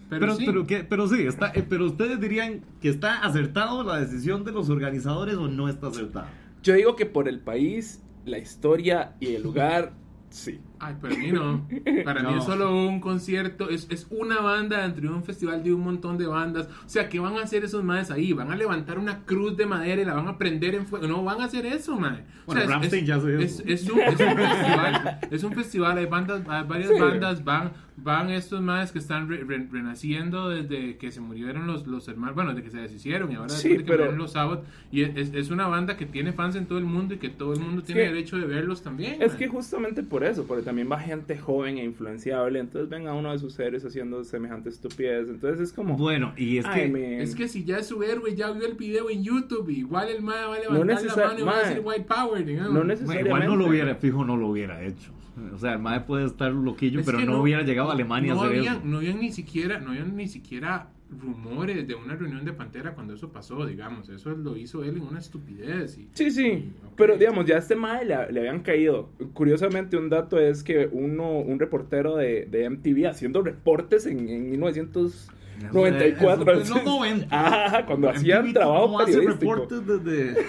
[0.09, 0.45] Pero, pero, sí.
[0.47, 0.85] pero, ¿qué?
[0.85, 5.37] pero sí, está, eh, pero ustedes dirían que está acertado la decisión de los organizadores
[5.37, 6.31] o no está acertada.
[6.63, 9.93] Yo digo que por el país, la historia y el lugar,
[10.31, 10.61] sí.
[10.81, 11.67] Ay, para mí no.
[12.05, 12.39] Para mí No.
[12.39, 16.19] es solo un concierto, es, es una banda dentro de un festival de un montón
[16.19, 16.69] de bandas.
[16.85, 18.33] O sea, ¿qué van a hacer esos madres ahí?
[18.33, 21.07] ¿Van a levantar una cruz de madera y la van a prender en fuego?
[21.07, 22.25] No van a hacer eso, madre.
[22.45, 25.45] O Bueno, sea, es- Rammstein es, ya hace es, es un, es un festival, es
[25.45, 26.99] un festival, hay bandas, hay varias Sí.
[27.01, 31.87] bandas, van, van estos madres que están re- re- renaciendo desde que se murieron los,
[31.87, 34.19] los hermanos, bueno, desde que se deshicieron y ahora Sí, después de que pero- murieron
[34.19, 34.65] los sábados.
[34.93, 37.53] Y es, es una banda que tiene fans en todo el mundo y que todo
[37.53, 39.21] el mundo tiene que- derecho de verlos también.
[39.21, 43.15] Es que justamente por eso, porque también va gente joven e influenciable, entonces ven a
[43.15, 45.97] uno de sus héroes haciendo semejante estupidez, entonces es como...
[45.97, 46.89] Bueno, y es ay, que.
[46.91, 47.03] man.
[47.23, 50.23] Es que si ya es su héroe, ya vio el video en YouTube, igual el
[50.23, 52.69] mae va a No levantar necesar- la mano y va a decir White Power, digamos.
[52.73, 53.29] No Bueno, necesariamente.
[53.29, 55.11] igual no lo hubiera, fijo, no lo hubiera hecho.
[55.55, 58.43] O sea, el MAE puede estar loquillo, Es pero no, hubiera llegado a Alemania no
[58.43, 58.85] a hacer habían, eso.
[58.87, 63.15] No habían ni siquiera, no habían ni siquiera rumores de una reunión de Pantera cuando
[63.15, 64.09] eso pasó, digamos.
[64.09, 65.99] Eso lo hizo él en una estupidez.
[65.99, 69.11] Y, Sí, sí, y, pero digamos, ya a este mae le, le habían caído.
[69.33, 74.51] Curiosamente, un dato es que uno, un reportero de, de MTV haciendo reportes en, en
[74.51, 76.53] 1994.
[76.53, 77.27] Eso fue en los 90.
[77.31, 79.55] Ah, cuando hacían MTV trabajo no hace periodístico.
[79.55, 80.45] reportes desde.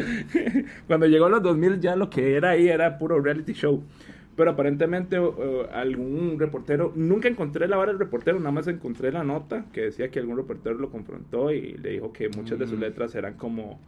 [0.86, 3.82] Cuando llegó a los 2000 ya lo que era ahí era puro reality show.
[4.40, 5.18] Pero aparentemente
[5.74, 10.10] algún reportero, nunca encontré la vara del reportero, nada más encontré la nota que decía
[10.10, 12.80] que algún reportero lo confrontó y le dijo que muchas de sus Mm.
[12.80, 13.78] letras eran como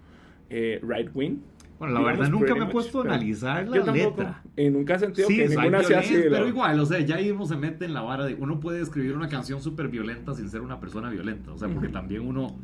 [0.50, 1.36] eh, right wing.
[1.78, 4.10] Bueno, la Digamos, verdad nunca me he puesto a analizar la tampoco.
[4.20, 4.42] letra.
[4.54, 6.18] Y nunca he sentido Sí, que ninguna sea así.
[6.30, 8.82] pero igual, o sea, ya ahí uno se mete en la vara de uno puede
[8.82, 12.54] escribir una canción súper violenta sin ser una persona violenta, o sea, porque también uno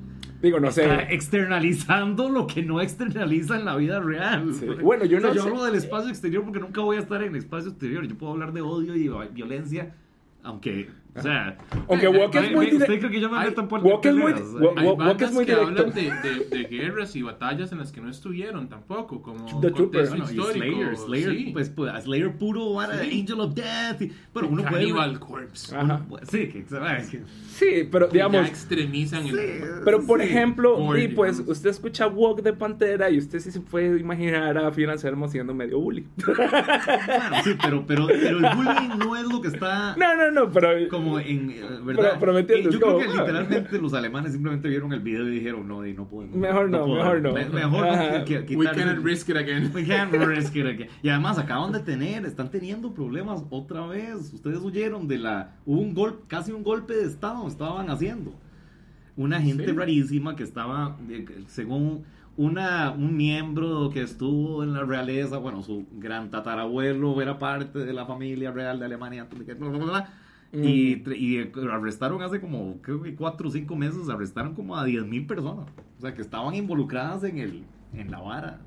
[0.41, 0.85] Digo, no sé.
[1.11, 4.53] externalizando lo que no externaliza en la vida real.
[4.55, 4.67] Sí.
[4.83, 7.01] Bueno, yo O sea, no yo sé- hablo del espacio exterior porque nunca voy a
[7.01, 9.95] estar en el espacio exterior, yo puedo hablar de odio y vi- violencia,
[10.43, 11.57] aunque O sea,
[11.89, 14.07] Aunque Walk es eh, muy dire- ¿Usted cree que yo me Ay, meto en Walk
[14.07, 14.33] es muy-?
[14.33, 15.83] Walk- bandas es muy que directo.
[15.83, 19.73] hablan de, de- de guerras y batallas en las que no estuvieron tampoco, como The
[19.73, 20.17] contexto.
[20.17, 20.77] Bueno, histórico.
[20.77, 21.51] Slayer, Slayer, sí.
[21.53, 23.21] pues, pues, Slayer puro, Sí.
[23.21, 24.03] Angel of Death.
[24.03, 24.75] y- bueno, uno puede.
[24.85, 25.75] Cannibal Corpse.
[25.77, 26.03] Ajá.
[26.31, 27.09] Sí, que, ¿sabes?
[27.09, 29.37] que- Sí, pero digamos, ya extremizan el
[29.85, 30.27] Pero por Sí.
[30.29, 31.57] ejemplo, y pues digamos.
[31.57, 35.53] usted escucha Walk de Pantera y usted sí se puede imaginar a Phil Anselmo siendo
[35.55, 36.07] medio bully.
[36.25, 40.51] Bueno, sí, pero, pero, pero el bullying no es lo que está No, no, no,
[40.53, 42.03] pero como en, eh, ¿verdad?
[42.03, 45.27] Pero- pero me entiendes, Eh, Yo creo que literalmente los alemanes simplemente vieron el video
[45.27, 46.37] y dijeron, no, y no podemos.
[46.37, 46.99] Mejor no, podemos.
[46.99, 47.33] mejor no.
[47.33, 48.25] Me- mejor no Ajá.
[48.25, 49.71] que, que We cannot risk it again.
[49.75, 50.89] We can't risk it again.
[51.03, 54.33] Y además acaban de tener, están teniendo problemas otra vez.
[54.33, 58.33] Ustedes oyeron de la, hubo un golpe, casi un golpe de estado estaban haciendo.
[59.17, 59.73] Una gente Sí.
[59.73, 62.05] rarísima que estaba, eh, según
[62.37, 67.93] una, un miembro que estuvo en la realeza, bueno, su gran tatarabuelo era parte de
[67.93, 70.15] la familia real de Alemania, bla, bla, bla,
[70.53, 75.05] y, y arrestaron hace como, creo que cuatro o cinco meses, arrestaron como a 10
[75.07, 75.67] mil personas.
[75.99, 78.61] O sea, que estaban involucradas en, el, en la vara.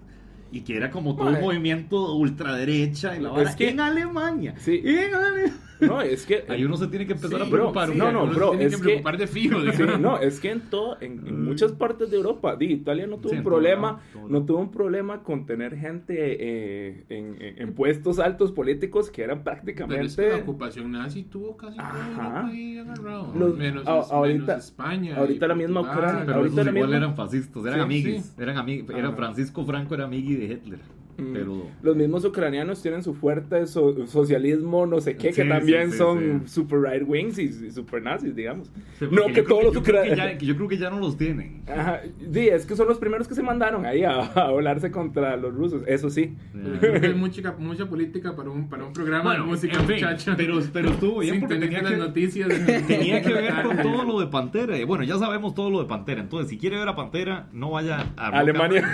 [0.52, 1.42] Y que era como todo un Mae.
[1.42, 3.50] movimiento ultraderecha en la vara.
[3.50, 4.54] Es que- en Alemania.
[4.58, 4.82] Sí.
[4.84, 5.54] En Alemania.
[5.82, 7.88] No, es que Ahí uno se tiene que empezar Sí, a preocupar.
[7.88, 9.60] bro, un no, no, uno bro, se tiene es que preocupar de fijo.
[9.72, 13.18] Sí, no, es que en todo, en, en muchas partes de Europa, di, Italia no
[13.18, 17.06] tuvo Sí, un todo problema, lado, todo no tuvo un problema con tener gente eh,
[17.10, 21.58] en, en- puestos altos políticos que eran Pero es que la prácticamente ocupación nazi tuvo
[21.58, 22.08] casi todo Ajá.
[22.10, 23.34] Europa ahí agarrado.
[23.38, 25.16] Los- menos, a- menos ahorita- España.
[25.18, 25.82] ahorita la misma.
[25.82, 28.26] Ucrania- Pero ahorita esos la igual misma- eran fascistas, eran Sí, amiguis.
[28.26, 28.42] sí.
[28.42, 29.16] Eran amig- era Ajá.
[29.18, 30.80] Francisco Franco era amigui de Hitler.
[31.18, 31.34] Mm.
[31.34, 35.88] Pero Los mismos ucranianos tienen su fuerte so- socialismo, no sé qué, que Sí, también
[35.88, 36.54] sí, sí, son sí.
[36.54, 38.72] super right wings y, y super nazis, digamos.
[39.00, 40.18] Sí, no que yo todos los yo que ucranianos.
[40.18, 41.62] ya- que yo creo que ya no los tienen.
[41.68, 42.02] Ajá,
[42.34, 45.54] sí, es que son los primeros que se mandaron ahí a, a volarse contra los
[45.54, 46.36] rusos, eso sí.
[46.54, 49.86] Yo que es mucha, mucha política para un, para un programa Bueno, de música, en
[49.88, 50.34] fin, muchacho.
[50.38, 52.50] pero, pero estuvo bien porque tenía las que, noticias.
[52.88, 54.78] tenía que ver con todo lo de Pantera.
[54.78, 56.22] Y bueno, ya sabemos todo lo de Pantera.
[56.22, 58.88] Entonces, si quiere ver a Pantera, no vaya a Alemania.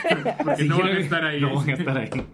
[0.44, 1.40] Porque Si no van quiere- a estar ahí.
[1.40, 2.26] No van a estar ahí.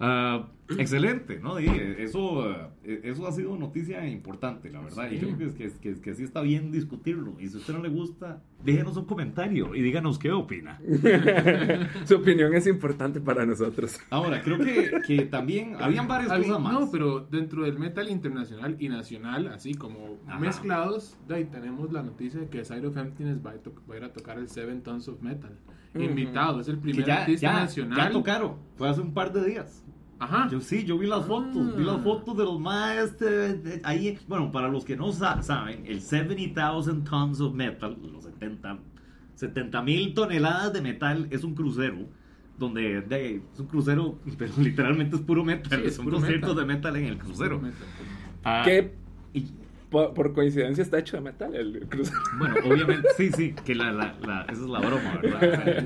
[0.00, 0.46] Ah,
[0.78, 1.60] excelente, ¿no?
[1.60, 1.66] Y
[1.98, 2.50] eso,
[2.84, 5.10] eh, eso ha sido noticia importante, la verdad.
[5.10, 5.26] Y Sí.
[5.36, 7.34] creo que, es- que, sí está bien discutirlo.
[7.38, 10.80] Y si a usted no le gusta, déjenos un comentario y díganos qué opina.
[12.06, 13.98] Su opinión es importante para nosotros.
[14.10, 16.72] Ahora, creo que, que también habían varias Había- cosas más.
[16.72, 20.38] No, pero dentro del metal internacional y nacional, así como Ajá.
[20.38, 23.94] mezclados, de ahí tenemos la noticia de que Side of Emptiness va a, to- va
[23.94, 25.52] a ir a tocar el Seven Tons of Metal.
[25.96, 27.96] Invitado, es el primer ya, artista ya, nacional.
[27.98, 28.56] ya tocaron.
[28.76, 29.84] Fue hace un par de días.
[30.24, 30.48] Ajá.
[30.50, 32.00] Yo sí, yo vi las fotos, vi las Ah.
[32.02, 33.56] fotos de los maestros.
[33.84, 38.24] ahí, bueno, para los que no sa- saben, el 70,000 tons of metal, los
[39.34, 41.98] 70 mil toneladas de metal es un crucero.
[42.56, 45.80] Donde de- es un crucero, pero literalmente es puro metal.
[45.80, 46.66] Sí, es Son puro conciertos metal.
[46.68, 47.60] de metal en el crucero.
[48.44, 48.94] Ah, Que
[49.32, 49.46] y-
[49.94, 52.18] por, por coincidencia está hecho de metal el crucero.
[52.38, 55.78] bueno, obviamente, sí, sí, que la, la, la- esa es la broma, ¿verdad?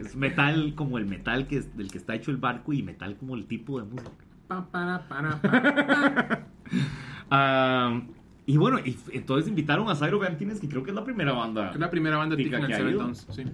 [0.00, 3.16] es metal como el metal que es, del que está hecho el barco y metal
[3.16, 4.12] como el tipo de música.
[4.46, 6.46] Pa, para, para, pa.
[8.44, 11.70] Y bueno, y entonces invitaron a Cyro Emptiness, que creo que es la primera banda.
[11.70, 13.14] Es la primera banda Tica tica que ha ido.
[13.14, 13.44] Sí.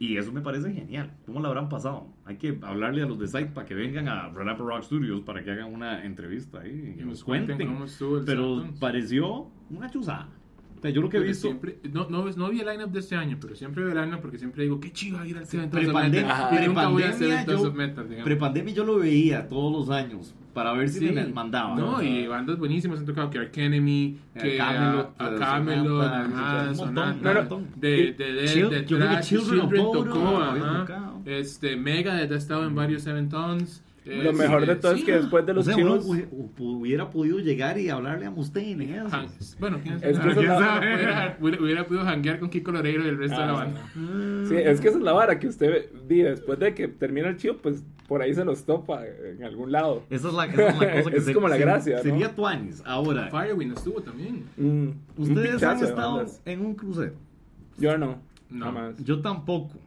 [0.00, 1.12] Y eso me parece genial.
[1.26, 2.06] ¿Cómo la habrán pasado?
[2.24, 5.20] Hay que hablarle a los de Site para que vengan a Red Apple Rock Studios
[5.20, 9.50] para que hagan una entrevista ahí y Y nos nos cuenten cómo el Pero pareció
[9.68, 10.30] una chuzada.
[10.78, 11.48] O sea, yo lo que he visto.
[11.48, 14.22] siempre, no, no, no vi el lineup de este año, pero siempre vi el lineup
[14.22, 17.74] porque siempre digo, qué chido ir al Prepandemia, yo,
[18.24, 21.12] prepandemia yo lo veía todos los años para ver si Sí.
[21.14, 21.76] me mandaba.
[21.76, 26.72] No, y bandas buenísimas han tocado que Ark Enemy, Eh, que Camelot, a, Camelot, ajá,
[27.76, 31.12] de, de, de, Chil- de, Children tocó, ajá.
[31.24, 33.82] este, Megadeth ha estado en varios Seven Tons.
[34.04, 36.06] Lo mejor de todo es que después de O los sea, uno chinos...
[36.08, 38.84] hu- hu- hubiera podido llegar y hablarle a Mustaine.
[38.96, 38.98] ¿eh?
[39.10, 39.26] Han-
[39.58, 40.30] Bueno, quién Es que sabe.
[40.32, 43.46] eso es la- Hubiera, hubiera, hubiera podido hanguear con Kiko Loreiro y el resto de
[43.46, 43.80] la Ah, banda.
[44.48, 47.36] Sí, es que esa es la vara que usted di después de que termina el
[47.36, 50.02] chivo, pues por ahí se los topa en algún lado.
[50.10, 52.02] Esa es la, esa es la cosa que Es se- como la se- gracia, ¿no?
[52.02, 52.82] Sería Tuanis.
[52.86, 54.44] Ahora, Firewind estuvo también.
[54.56, 54.88] Mm,
[55.20, 57.12] ustedes han estado en un crucero.
[57.76, 58.64] Yo no, No.
[58.64, 59.04] jamás.
[59.04, 59.78] Yo tampoco.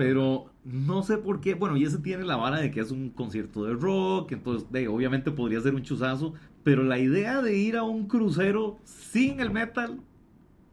[0.00, 1.52] Pero no sé por qué.
[1.52, 4.32] Bueno, y ese tiene la vara de que es un concierto de rock.
[4.32, 6.32] Entonces, obviamente podría ser un chuzazo.
[6.64, 10.00] Pero la idea de ir a un crucero sin el metal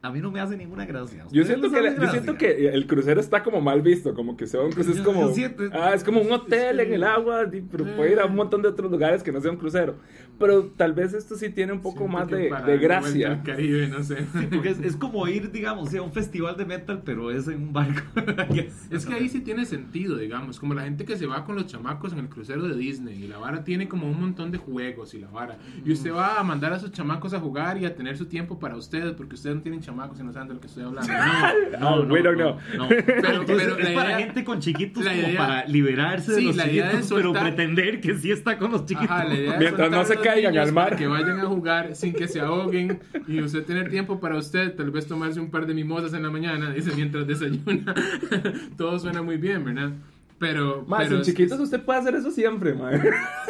[0.00, 1.24] a mí no me hace ninguna gracia.
[1.30, 2.10] Yo ¿Ustedes siento, que, yo gracia?
[2.12, 4.92] siento que el crucero está como mal visto, como que se va a un crucero,
[4.94, 8.12] es Yo- como, yo siento- ah, es como un hotel en el agua, pero puede
[8.12, 9.96] ir a un montón de otros lugares que no sea un crucero.
[10.38, 13.42] Pero tal vez esto sí tiene un poco Siento más de, de gracia.
[13.42, 14.18] Caribe, no sé.
[14.54, 17.72] Porque es, es como ir, digamos, a un festival de metal, pero es en un
[17.72, 18.02] barco.
[18.90, 21.66] Es que ahí sí tiene sentido, digamos, como la gente que se va con los
[21.66, 25.12] chamacos en el crucero de Disney y la vara tiene como un montón de juegos
[25.14, 25.58] y la vara.
[25.84, 28.58] Y usted va a mandar a sus chamacos a jugar y a tener su tiempo
[28.60, 31.12] para ustedes porque ustedes no tienen chamacos y no saben de lo que estoy hablando.
[31.80, 32.56] No, we don't know.
[32.76, 32.88] no.
[32.88, 36.38] Pero- pero es la para idea- gente con chiquitos la como idea- para liberarse de
[36.38, 39.10] Sí, los la idea chiquitos, es pero soltar- pretender que sí está con los chiquitos.
[39.10, 40.84] Ajá, la idea es Mientras no soltar se caigan al mar.
[40.90, 44.74] para Que vayan a jugar sin que se ahoguen y usted tener tiempo para usted,
[44.74, 47.94] tal vez tomarse un par de mimosas en la mañana, dice mientras desayuna.
[48.76, 49.90] Todo suena muy bien, ¿verdad?
[50.38, 50.84] Pero.
[50.86, 53.00] Más, pero en chiquitos usted puede hacer eso siempre, man.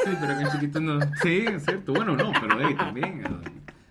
[0.04, 0.98] Sí, pero en chiquitos no.
[1.22, 1.92] Sí, es cierto.
[1.92, 3.22] Bueno, no, pero hey, también.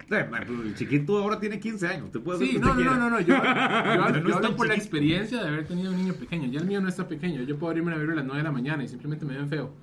[0.10, 2.06] Eh, pero el chiquito ahora tiene 15 años.
[2.06, 4.40] Usted puede hacer Sí, no, no, no, no, yo, yo, hablo- No yo es hablo
[4.48, 6.48] tan por la experiencia de haber tenido un niño pequeño.
[6.52, 7.42] Ya el mío no está pequeño.
[7.44, 9.48] Yo puedo irme a verlo a las 9 de la mañana y simplemente me ven
[9.50, 9.74] feo.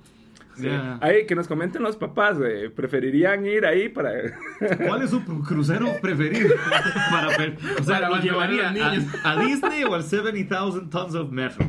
[0.57, 0.97] Ya.
[1.01, 2.69] Ahí, que nos comenten los papás, güey.
[2.69, 4.11] ¿Preferirían ir ahí para...?
[4.87, 6.55] ¿Cuál es su crucero preferido?
[7.11, 9.13] Para, ver- o sea, Para ¿lo llevaría a los niños.
[9.25, 11.67] a, a Disney o al 70,000 Tons of Metal?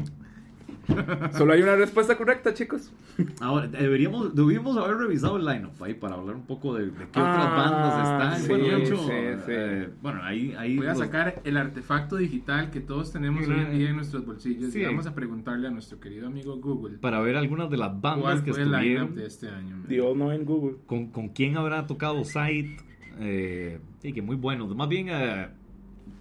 [1.36, 2.92] Solo hay una respuesta correcta, chicos.
[3.40, 7.20] Ahora, deberíamos, debíamos haber revisado el lineup ahí para hablar un poco de, de qué
[7.20, 8.40] otras Ah, bandas están.
[8.42, 9.04] sí, bueno, de hecho, sí,
[9.46, 9.52] sí.
[9.52, 13.54] eh, bueno, ahí, ahí Voy a los- sacar el artefacto digital que todos tenemos hoy
[13.58, 14.80] en día en nuestros bolsillos Sí.
[14.80, 18.22] y vamos a preguntarle a nuestro querido amigo Google para ver algunas de las bandas
[18.22, 19.14] cuál que fue el lineup estuvieron.
[19.16, 19.76] de este año.
[19.76, 19.86] man.
[19.88, 20.76] The All Knowing Google.
[20.86, 22.80] con, con quién habrá tocado Sight.
[23.18, 24.66] Eh, sí, que muy bueno.
[24.68, 25.48] Más bien, eh,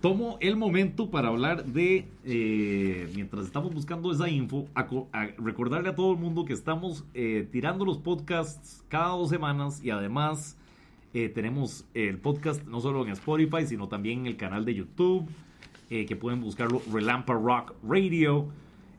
[0.02, 5.28] tomo el momento para hablar de, eh, mientras estamos buscando esa info, a, co- a
[5.38, 9.90] recordarle a todo el mundo que estamos eh, tirando los podcasts cada dos semanas y
[9.92, 10.58] además
[11.14, 15.28] eh, tenemos el podcast no solo en Spotify, sino también en el canal de YouTube,
[15.88, 18.48] que pueden buscarlo Relampa Rock Radio.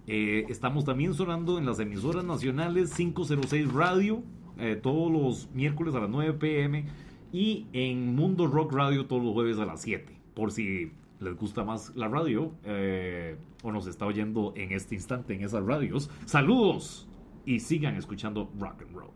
[0.07, 4.23] Estamos también sonando en las emisoras nacionales 506 Radio,
[4.83, 6.85] todos los miércoles a las 9 pm,
[7.33, 11.65] y en Mundo Rock Radio todos los jueves a las 7, por si les gusta
[11.65, 16.11] más la radio eh, o nos está oyendo en este instante en esas radios.
[16.27, 17.09] Saludos
[17.47, 19.11] y sigan escuchando rock and roll.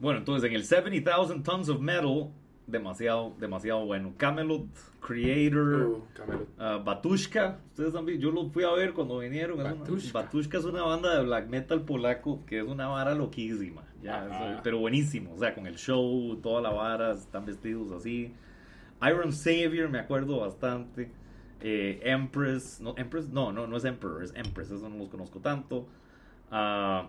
[0.00, 2.30] Bueno, entonces en el 70,000 Tons of Metal,
[2.66, 4.12] demasiado, demasiado bueno.
[4.16, 4.66] Camelot,
[5.00, 6.48] Creator, Uh, Camelot.
[6.58, 9.60] Ah, Batushka, ustedes han visto, yo lo fui a ver cuando vinieron.
[9.60, 10.12] es una- Batushka.
[10.22, 14.52] Batushka es una banda de black metal polaco que es una vara loquísima, ya, Ajá.
[14.54, 15.32] eso- pero buenísimo.
[15.34, 18.32] O sea, con el show, toda la vara, están vestidos así.
[19.08, 21.10] Iron Savior, me acuerdo bastante.
[21.62, 25.40] Eh, Empress, no, Empress, no, no, no es Emperor, es Empress, eso no los conozco
[25.40, 25.86] tanto.
[26.50, 27.08] Ah,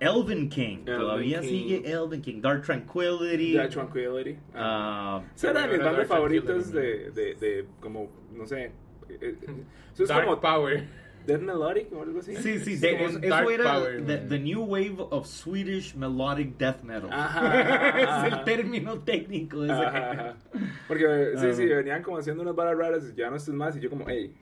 [0.00, 1.48] Elven King, Elven todavía King.
[1.48, 2.40] sigue Elven King.
[2.40, 3.52] Dark Tranquility.
[3.56, 4.36] The Tranquility.
[4.54, 5.22] Ah.
[5.40, 8.64] de mis bandas Dark favoritas Tranquility, de, de, de, como, no sé.
[8.64, 9.36] eh, eh,
[9.92, 11.03] Eso es Dark como Power.
[11.26, 12.36] Death Melodic o algo así.
[12.36, 16.56] Sí, sí, Sí, de- como eso, era power, the, the new wave of Swedish melodic
[16.58, 17.08] death metal.
[17.12, 17.88] Ajá.
[17.98, 18.44] es el ajá.
[18.44, 20.34] término técnico de ese Ajá, ajá.
[20.86, 21.52] Porque sí, Ah.
[21.54, 24.04] sí, venían como haciendo unas varas raras y ya no estés más y yo como,
[24.08, 24.32] hey,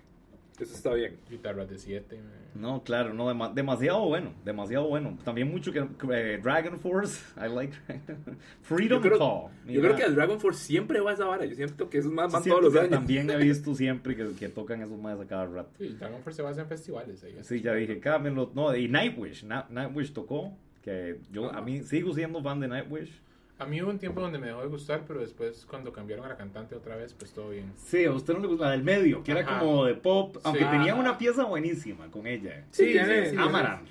[0.61, 1.17] eso está bien.
[1.31, 2.21] Guitarras de 7.
[2.55, 5.17] No, claro, no, dema- demasiado bueno, demasiado bueno.
[5.25, 5.79] También mucho que
[6.12, 7.75] eh, Dragon Force, I like
[8.62, 9.73] Freedom Yo creo, Call.
[9.73, 11.45] yo creo que al Dragon Force siempre va a esa vara.
[11.47, 12.91] Yo siento que esos más van todos los años.
[12.91, 15.71] También he visto siempre que, que tocan esos más a cada rato.
[15.79, 17.25] Sí, Dragon Force se basa en festivales.
[17.25, 17.37] ahí.
[17.43, 22.12] Sí, ya dije, Camelot, no, y Nightwish, Na- Nightwish tocó, que yo a mí sigo
[22.15, 23.11] siendo fan de Nightwish.
[23.59, 26.29] A mí hubo un tiempo donde me dejó de gustar, pero después cuando cambiaron a
[26.31, 27.73] la cantante otra vez, pues todo bien.
[27.77, 30.65] Sí, a usted no le gusta la del medio, que era como de pop, aunque
[30.65, 30.71] Sí.
[30.71, 32.65] tenía una pieza buenísima con ella.
[32.73, 33.88] Sí, tiene- sí, Amaranth.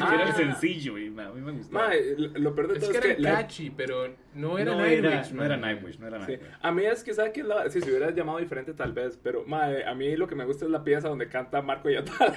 [0.08, 0.14] Que Ah.
[0.14, 1.74] era el sencillo y a mí me gustó.
[1.74, 4.58] Mae, lo lo peor de Es todo que es era que la- catchy, pero no
[4.58, 5.04] era no, Nightwish.
[5.12, 5.56] era, no era.
[5.56, 6.32] Nightwish, no era Sí.
[6.32, 6.50] Nightwish.
[6.62, 7.40] A mí es que, ¿sabes qué?
[7.40, 9.18] es la- Si se hubiera llamado diferente, tal vez.
[9.22, 12.34] Pero, mae, a mí lo que me gusta es la pieza donde canta Marco Yatala.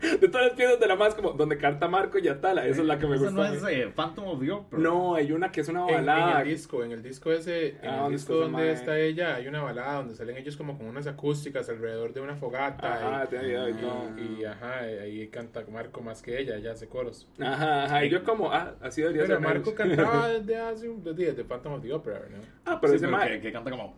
[0.20, 2.66] de todas las piezas de la más, como donde canta Marco Yatala.
[2.66, 3.40] Esa es la que me Esa gusta.
[3.40, 3.56] no a mí.
[3.56, 4.82] es eh, Phantom of the Opera.
[4.82, 6.42] No, hay una que es una En, en balada.
[6.42, 8.72] el disco, en el disco ese, en Ah, el ¿dónde disco esa donde mae?
[8.72, 12.36] está ella, hay una balada donde salen ellos como con unas acústicas alrededor de una
[12.36, 12.94] fogata.
[12.94, 14.38] Ajá, y, y- no.
[14.40, 17.28] y, ajá, ahí canta Marco más que ella, ella hace coros.
[17.40, 18.04] Ajá, ajá.
[18.04, 19.42] Y yo como, ah, así debería Pero ser.
[19.44, 22.38] Marco cantaba desde hace un desde, desde Phantom of the Opera, ¿no?
[22.64, 23.28] Ah, pero Sí, ese mae.
[23.32, 23.96] que, que canta como.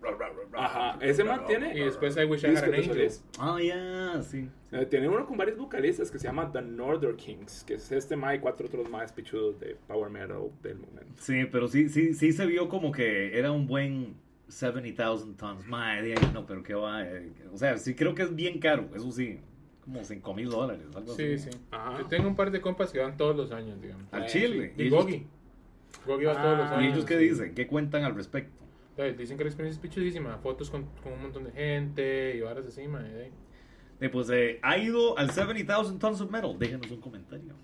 [0.54, 1.76] Ajá, ese man tiene.
[1.76, 2.84] Y después I Wish I Had an Angel.
[2.84, 3.24] solistas.
[3.38, 4.48] Ah, ya, sí.
[4.72, 8.16] Eh, tiene uno con varios vocalistas que se llama The Northern Kings, que es este
[8.16, 11.14] mae y cuatro otros más pichudos de power metal del momento.
[11.22, 14.16] Sí, pero sí, sí, sí se vio como que era un buen
[14.48, 15.66] 70,000 tons.
[15.66, 17.04] Madre, no, pero qué va.
[17.04, 19.40] eh, O sea, sí creo que es bien caro, eso sí.
[19.86, 21.50] Como 5 mil dólares, algo Sí, así.
[21.50, 21.58] sí.
[21.70, 21.98] Ajá.
[22.00, 24.12] Yo tengo un par de compas que van todos los años, digamos.
[24.12, 24.74] Al Eh, Chile.
[24.76, 25.26] Y Gogi.
[26.06, 26.82] Gogi va todos los años.
[26.82, 27.54] ¿Y ellos qué dicen?
[27.54, 28.52] ¿Qué cuentan al respecto?
[28.98, 30.38] Eh, Dicen que la experiencia es pichudísima.
[30.38, 33.04] Fotos con, con un montón de gente y varas así, mae.
[33.26, 33.30] eh.
[34.00, 36.58] Eh, pues eh, ha ido al 70,000 Tons of Metal.
[36.58, 37.54] Déjenos un comentario.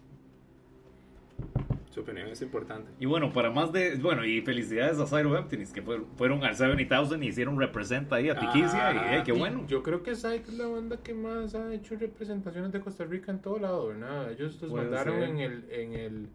[1.93, 2.91] Su opinión es importante.
[2.99, 3.97] Y bueno, para más de.
[3.97, 8.31] Bueno, y felicidades a of Emptiness, que fueron, fueron al 70,000 y hicieron represent ahí
[8.31, 8.89] a Tiquicia.
[8.89, 9.67] Ah, y eh, qué bueno.
[9.69, 13.31] Yo creo que Psych es la banda que más ha hecho representaciones de Costa Rica
[13.31, 14.33] en todo lado, ¿verdad?
[14.33, 15.29] Ellos los Puede mandaron ser.
[15.29, 16.29] en el, en el,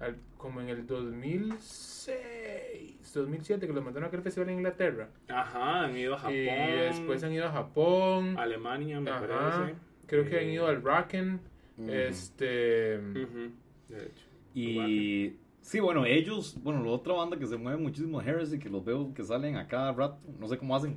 [0.00, 5.08] al- como en el 2006, 2007, que los mandaron a aquel festival en Inglaterra.
[5.28, 6.34] Ajá, han ido a Japón.
[6.34, 8.36] Y después han ido a Japón.
[8.38, 9.26] Alemania, me Ajá.
[9.26, 9.74] parece.
[10.06, 11.40] Creo que han Eh, ido al Rocken.
[11.78, 11.90] Ujú.
[11.92, 12.98] Este.
[12.98, 13.50] ujú,
[13.88, 14.25] De hecho.
[14.56, 18.70] Y sí, bueno, ellos, bueno, la otra banda que se mueve muchísimo es Heresy, que
[18.70, 20.96] los veo que salen a cada rato, no sé cómo hacen.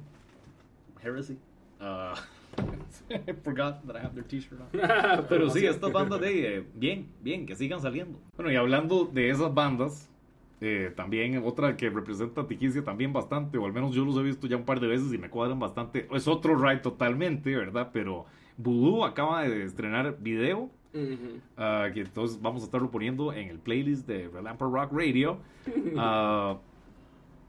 [1.03, 1.37] Heresy.
[1.77, 2.13] Ah,
[3.09, 5.25] I forgot that I have their t-shirt on.
[5.29, 8.17] Pero sí, estas bandas de eh, bien, bien, que sigan saliendo.
[8.37, 10.09] Bueno, y hablando de esas bandas,
[10.61, 14.23] eh, también otra que representa a Tiquicia también bastante, o al menos yo los he
[14.23, 16.07] visto ya un par de veces y me cuadran bastante.
[16.13, 17.89] Es otro ride totalmente, ¿verdad?
[17.91, 21.39] Pero Voodoo acaba de estrenar video Ujú.
[21.57, 25.37] Ah, que entonces vamos a estarlo poniendo en el playlist de Relamper Rock Radio.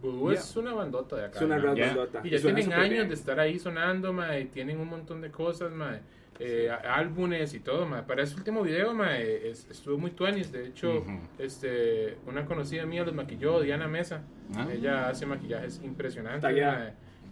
[0.03, 0.41] Voodoo Yeah.
[0.41, 1.39] es una bandota de acá.
[1.39, 1.75] Es una ¿no?
[1.77, 2.21] bandota.
[2.25, 3.09] Y ya suena tienen años bien.
[3.09, 6.01] de estar ahí sonando, mae, y tienen un montón de cosas, mae,
[6.39, 8.03] eh, a- álbumes y todo, mae.
[8.05, 10.51] Para ese último video, mae, es- estuvo muy tuanis.
[10.53, 11.19] De hecho, Ujú.
[11.39, 14.23] este, una conocida mía los maquilló, Diana Mesa.
[14.57, 14.67] Ah.
[14.73, 16.45] Ella hace maquillajes impresionantes.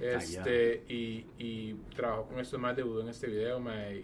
[0.01, 3.59] Este, y, y trabajó con estos más de en este video.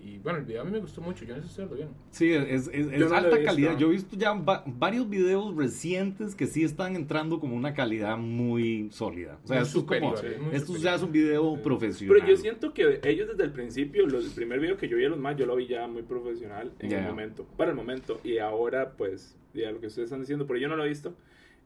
[0.04, 1.76] Y bueno, el video a mí me gustó mucho, yo no sé si ustedes lo
[1.76, 1.94] vieron.
[2.11, 3.44] sí, es, es- no alta visto.
[3.44, 3.78] calidad.
[3.78, 8.16] Yo he visto ya va- varios videos recientes que sí están entrando como una calidad
[8.18, 9.38] muy sólida.
[9.44, 12.16] O sea, esto, es como- superior, es muy esto ya es un video profesional.
[12.18, 15.04] Pero yo siento que ellos desde el principio, los- el primer video que yo vi
[15.04, 18.20] a los más, yo lo vi ya muy profesional en el momento, para el momento.
[18.24, 21.14] Y ahora, pues, ya lo que ustedes están diciendo, pero yo no lo he visto.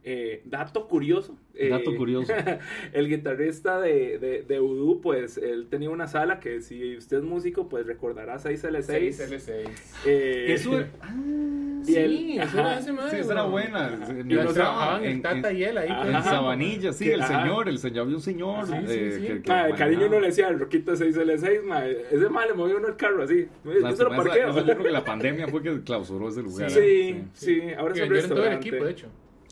[0.04, 1.36] Eh, dato curioso.
[1.54, 2.32] eh, Dato curioso.
[2.94, 7.22] el guitarrista de, de, de Voodoo, pues, él tenía una sala que si usted es
[7.24, 8.86] músico, pues recordará 6L6.
[8.86, 9.68] 6L6.
[10.06, 11.14] Eh, Eso era, ah,
[11.86, 13.10] Y él- sí, eso ajá, era ese mae.
[13.10, 13.98] sí, esa era buena.
[14.26, 15.88] Y lo se trabajaban en, en Tata y él ahí.
[15.90, 16.06] Ajá.
[16.18, 17.42] en Sabanilla, sí, Que- el ajá.
[17.42, 18.66] señor, el señor, había un señor.
[18.66, 19.26] Sí, sí, eh, sí.
[19.26, 22.76] que- que Ma, cariño uno le decía al Roquito 6L6, ma, ese mal le movió
[22.78, 23.46] uno el carro así.
[23.64, 24.50] Yo se lo parqueo.
[24.50, 26.70] esa yo creo que la pandemia fue que clausuró ese lugar.
[26.70, 27.24] Sí, ¿eh?
[27.34, 29.08] sí, ahora vendieron todo el equipo, de hecho.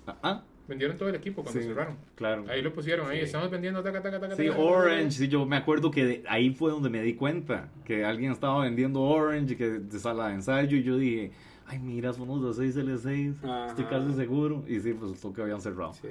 [0.07, 1.67] Ah, ah, Vendieron todo el equipo cuando Sí.
[1.69, 1.97] cerraron.
[2.17, 2.45] claro.
[2.49, 3.25] Ahí lo pusieron, ahí Sí.
[3.27, 6.51] estamos vendiendo taca, taca, taca, Sí, taca, Orange, sí, yo me acuerdo que de- ahí
[6.51, 10.35] fue donde me di cuenta que alguien estaba vendiendo Orange y que de sala de
[10.35, 11.31] ensayo y yo dije,
[11.69, 13.67] ay mira, son los de 6L6, Ajá.
[13.67, 14.65] estoy casi seguro.
[14.67, 15.93] Y sí, pues resultó que habían cerrado.
[15.95, 16.09] Sí.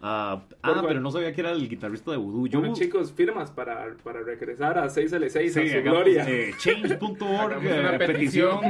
[0.00, 2.46] Ah, Por ah, pero no sabía que era el guitarrista de Voodoo.
[2.46, 6.24] Yo, Bueno, chicos, firmas para, para regresar a 6L6 sí, a su hagamos, gloria.
[6.28, 8.60] eh, change.org, eh, una petición.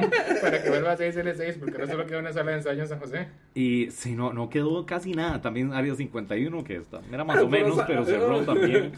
[0.41, 2.99] para que vuelva a 6L6 porque no solo queda una sala de ensayo en San
[2.99, 3.29] José.
[3.55, 5.43] Y sí, no, no quedó casi nada.
[5.43, 8.93] También Área 51, que está, era más Ah, o menos, pero, cerró también.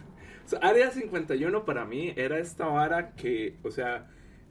[0.63, 4.07] Área 51 para mí era esta vara que, o sea,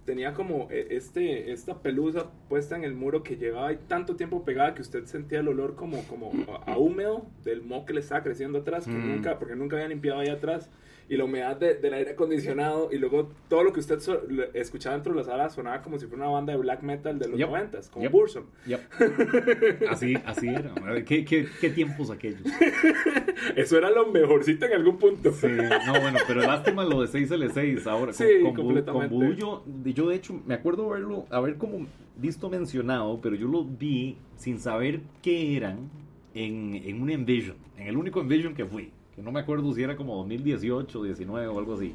[0.05, 4.43] tenía como eh, este, esta pelusa puesta en el muro que llevaba ahí tanto tiempo
[4.43, 6.31] pegada que usted sentía el olor como, como
[6.65, 9.07] a, a húmedo del moho que le estaba creciendo atrás, que Mm.
[9.15, 10.69] nunca, porque nunca había limpiado ahí atrás.
[11.09, 14.21] Y la humedad de- del aire acondicionado y luego todo lo que usted so-
[14.53, 17.27] escuchaba dentro de la sala sonaba como si fuera una banda de black metal de
[17.27, 17.47] los Yep.
[17.49, 18.11] noventas, como Yep.
[18.11, 18.43] Burzum.
[18.67, 18.79] Yep.
[19.89, 20.71] Así, así era.
[21.03, 22.41] ¿Qué, qué, qué tiempos aquellos?
[23.55, 25.31] Eso era lo mejorcito en algún punto.
[25.31, 28.13] Sí, no, bueno, pero lástima lo de 6L6 ahora.
[28.13, 29.09] Sí, con, con, Bu- completamente.
[29.15, 33.47] con Bu yo, yo de hecho me acuerdo haberlo, haber como visto mencionado, pero yo
[33.47, 35.89] lo vi sin saber qué eran
[36.33, 39.83] en, en un Envision, en el único Envision que fui, que no me acuerdo si
[39.83, 41.93] era como 2018, 19 o algo así.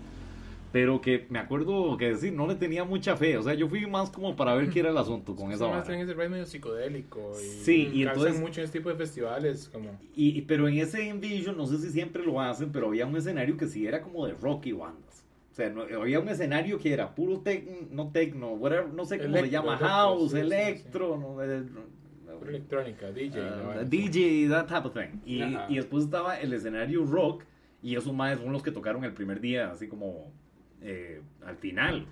[0.72, 3.38] Pero que me acuerdo que decir, no le tenía mucha fe.
[3.38, 5.72] O sea, yo fui más como para ver qué era el asunto con esa Más
[5.72, 5.84] vara.
[5.84, 7.30] tienen ese ride medio psicodélico.
[7.40, 9.68] Y Sí, y entonces- mucho en este tipo de festivales.
[9.72, 13.16] como Y, pero en ese Envision, no sé si siempre lo hacen, pero había un
[13.16, 15.24] escenario que sí era como de rock y bandas.
[15.52, 19.18] O sea, no- había un escenario que era puro tecno, no tecno, whatever, no sé
[19.18, 21.40] cómo se Electro, llama, electro, house, sí, sí, electro, no,
[22.42, 23.40] electrónica, DJ.
[23.40, 23.84] uh, vara.
[23.84, 25.20] DJ, that type of thing.
[25.24, 27.44] Y, y después estaba el escenario rock,
[27.82, 30.30] y esos más son los que tocaron el primer día, así como
[30.82, 32.06] eh, al final.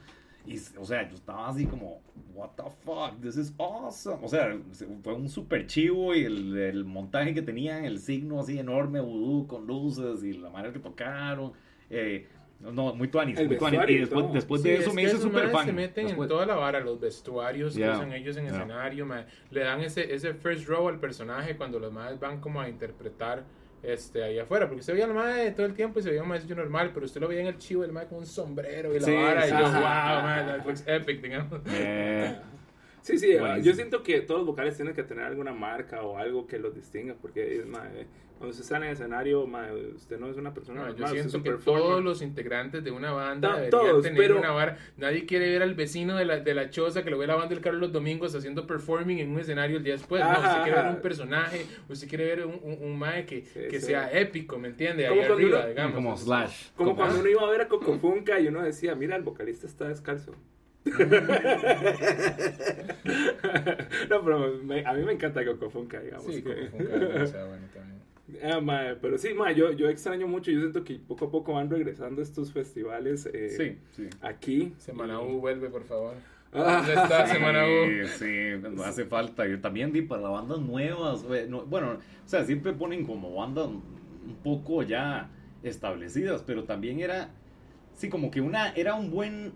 [0.47, 2.01] Y, o sea, yo estaba así como,
[2.35, 4.19] what the fuck, this is awesome.
[4.25, 8.41] O sea, se- fue un super chivo y el, el montaje que tenían, el signo
[8.41, 11.53] así enorme, vudú, con luces y la manera que tocaron.
[11.91, 12.27] Eh,
[12.71, 13.81] no, muy tuanis, El muy tuanis.
[13.89, 15.67] Y y después, después Sí, de es eso que me hice maes fan.
[15.67, 18.55] se meten Después- en toda la vara, los vestuarios Yeah, que usan ellos en yeah.
[18.57, 19.07] escenario,
[19.51, 23.43] le dan ese, ese first row al personaje cuando los más van como a interpretar
[23.83, 26.29] este, ahí afuera, porque usted veía al mae todo el tiempo y se veía un
[26.29, 29.01] maestro normal, pero usted lo veía en el chivo, el mae con un sombrero y
[29.01, 29.73] la Sí, vara, y sí, yo, sí.
[29.73, 31.61] wow, man, that looks epic, digamos.
[31.67, 32.37] Eh,
[33.03, 33.65] Sí, sí, Buenísimo.
[33.65, 36.73] yo siento que todos los vocales tienen que tener alguna marca o algo que los
[36.73, 38.07] distinga, porque mae,
[38.43, 39.45] cuando usted está en el escenario,
[39.95, 41.83] usted no es una persona No, yo normal, es siento que performer.
[41.85, 44.79] todos los integrantes de una banda deberían todos, tener pero- una vara.
[44.97, 47.61] Nadie quiere ver al vecino de la, de la choza que lo ve lavando el
[47.61, 50.25] carro los domingos haciendo performing en un escenario el día después.
[50.25, 53.43] No, Ajá, usted quiere ver un personaje, usted quiere ver un, un, un mae que,
[53.45, 53.87] Sí, que sí.
[53.87, 55.05] sea épico, ¿me entiende?
[55.07, 55.95] Ahí Como cuando arriba, uno- digamos.
[55.95, 56.69] Como Slash.
[56.75, 59.23] Como Como- cuando uno iba a ver a Coco Funka y uno decía, mira, el
[59.23, 60.35] vocalista está descalzo.
[64.11, 66.27] no, pero me- a mí me encanta Coco Funka, digamos.
[66.27, 68.03] Sí, que- un carro, o sea, bueno, también.
[68.43, 71.71] Ah, pero sí, mae, yo, yo extraño mucho, yo siento que poco a poco van
[71.71, 74.09] regresando estos festivales eh, Sí, sí.
[74.21, 74.75] aquí.
[74.79, 76.15] Semana U, vuelve, por favor.
[76.53, 76.83] Ah.
[76.87, 78.07] ¿Dónde está Semana U?
[78.19, 79.47] Sí, sí, hace falta.
[79.47, 81.25] Yo también di para bandas nuevas.
[81.49, 85.31] no, bueno, o sea, siempre ponen como bandas un poco ya
[85.63, 87.31] establecidas, pero también era,
[87.95, 89.53] sí, como que una, era un buen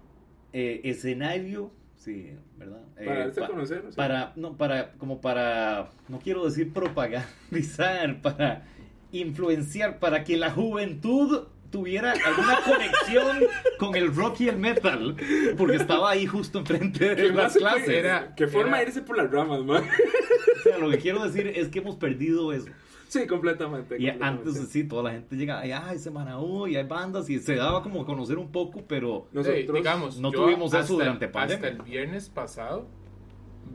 [0.53, 2.81] eh, escenario, sí, ¿verdad?
[2.99, 3.83] Eh, Para darse a conocer.
[3.97, 8.65] para, no, para, como para, no quiero decir propagandizar, para
[9.13, 13.39] influenciar, para que la juventud tuviera alguna conexión
[13.79, 15.17] con el rock y el metal,
[15.59, 17.89] porque estaba ahí justo enfrente de ¿Qué las clases.
[17.89, 19.83] Era- Qué forma era- irse por las ramas, man.
[19.85, 22.67] O sea, lo que quiero decir es que hemos perdido eso.
[23.09, 23.97] Sí, completamente.
[23.97, 24.49] Y completamente.
[24.51, 27.55] antes sí, toda la gente llegaba, ay, ay, Semana U, y hay bandas, y se
[27.57, 31.29] daba como a conocer un poco, pero Nosotros, digamos, no tuvimos eso hasta el- durante
[31.29, 31.69] pandemia.
[31.69, 32.87] Hasta el viernes pasado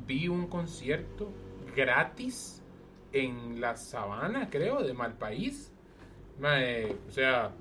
[0.07, 1.29] vi un concierto
[1.75, 2.61] gratis
[3.13, 5.71] en la sabana, creo, de Malpaís.
[6.39, 7.51] Mae, o sea,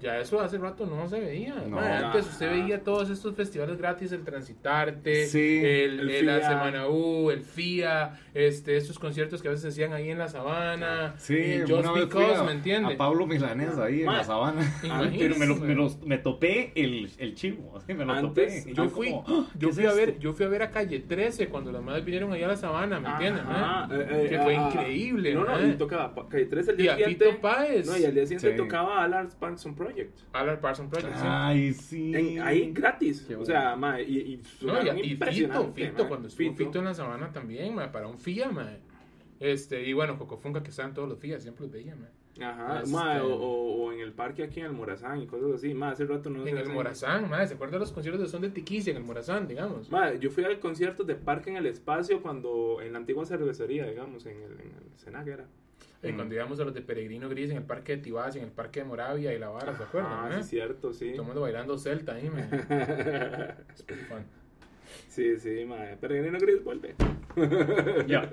[0.00, 1.54] ya eso hace rato no se veía.
[1.68, 1.78] No.
[1.78, 6.40] Antes usted veía todos estos festivales gratis, el Transitarte, Sí, el, el el- la.
[6.48, 11.14] Semana U, el FIA, este, estos conciertos que a veces hacían ahí en la sabana.
[11.18, 12.94] Sí, una Just vez fui Because, a, ¿me entiende?
[12.94, 14.62] a Pablo Milanés ahí en la sabana.
[15.18, 18.70] Pero me, lo- me los- me topé el, el chivo, así me lo Antes, topé.
[18.70, 20.20] y Yo yo fui, como, "Ah, ¿qué yo es fui a ver, esto?".
[20.20, 22.98] yo fui a ver a Calle 13 cuando las madres vinieron allá a la sabana,
[23.00, 23.44] ¿me entienden?
[23.46, 23.98] Ajá, eh?
[24.10, 25.68] eh, eh, que fue ah, increíble, No, no, ¿eh?
[25.68, 27.24] y tocaba Calle 13 el Y día a siguiente.
[27.26, 27.86] Fito Páez.
[27.86, 28.56] No, y al día siguiente Sí.
[28.56, 30.18] tocaba Alan Spanson Project.
[30.32, 31.22] Alan Parson Project, sí.
[31.26, 32.14] Ay, sí.
[32.14, 33.24] En- ahí gratis.
[33.26, 36.08] Qué o sea, ma, y, y No, y, y Fito, Fito, ma.
[36.08, 36.64] cuando estuvo Fito.
[36.66, 36.78] Fito.
[36.78, 38.68] en la sabana también, ma, para un FIA, ma.
[39.38, 42.08] Este, y bueno, Cocofunca que estaban todos los FIA, siempre los veía, ma.
[42.42, 45.74] Ajá, Este- ma, o, en el parque aquí en el Morazán y cosas así.
[45.74, 48.50] Ma, hace rato no En el Morazán, ma, ¿se acuerdan los conciertos de Son de
[48.50, 49.90] Tiquicia en el Morazán, digamos?
[49.90, 53.86] Ma, yo fui al concierto de Parque en el Espacio cuando en la antigua cervecería,
[53.86, 55.46] digamos, en el, en el Senac era.
[56.02, 58.50] Y cuando íbamos a los de Peregrino Gris en el Parque de Tibás, en el
[58.50, 60.12] Parque de Moravia y La Vara, ¿se acuerdan?
[60.12, 60.42] Ah, eh?
[60.42, 61.10] sí, cierto, sí.
[61.10, 62.48] Todo el mundo bailando Celta ahí, ma.
[63.74, 64.24] Super fan.
[65.08, 65.76] sí, sí, ma.
[66.00, 66.94] Peregrino Gris vuelve.
[68.06, 68.30] Ya.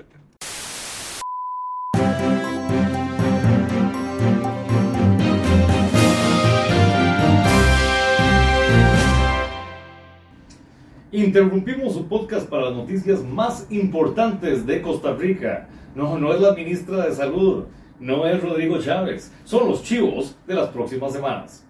[11.11, 15.67] Interrumpimos su podcast para las noticias más importantes de Costa Rica.
[15.95, 17.65] No, no es la ministra de Salud,
[17.99, 21.67] no es Rodrigo Chávez, son los chivos de las próximas semanas.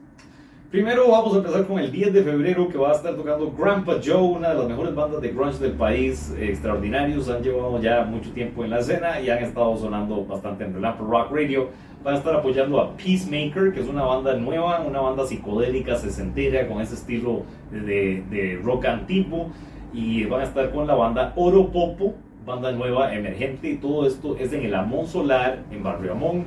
[0.71, 4.01] Primero vamos a empezar con el 10 de febrero que va a estar tocando Grandpa
[4.03, 8.31] Joe, una de las mejores bandas de grunge del país, extraordinarios, han llevado ya mucho
[8.33, 11.69] tiempo en la escena y han estado sonando bastante en Relampo Rock Radio.
[12.03, 16.67] Van a estar apoyando a Peacemaker, que es una banda nueva, una banda psicodélica, sesentera,
[16.67, 19.51] con ese estilo de, de rock antiguo.
[19.93, 22.13] Y van a estar con la banda Oro Popo,
[22.47, 26.45] banda nueva, emergente, y todo esto es en el Amón Solar, en Barrio Amón.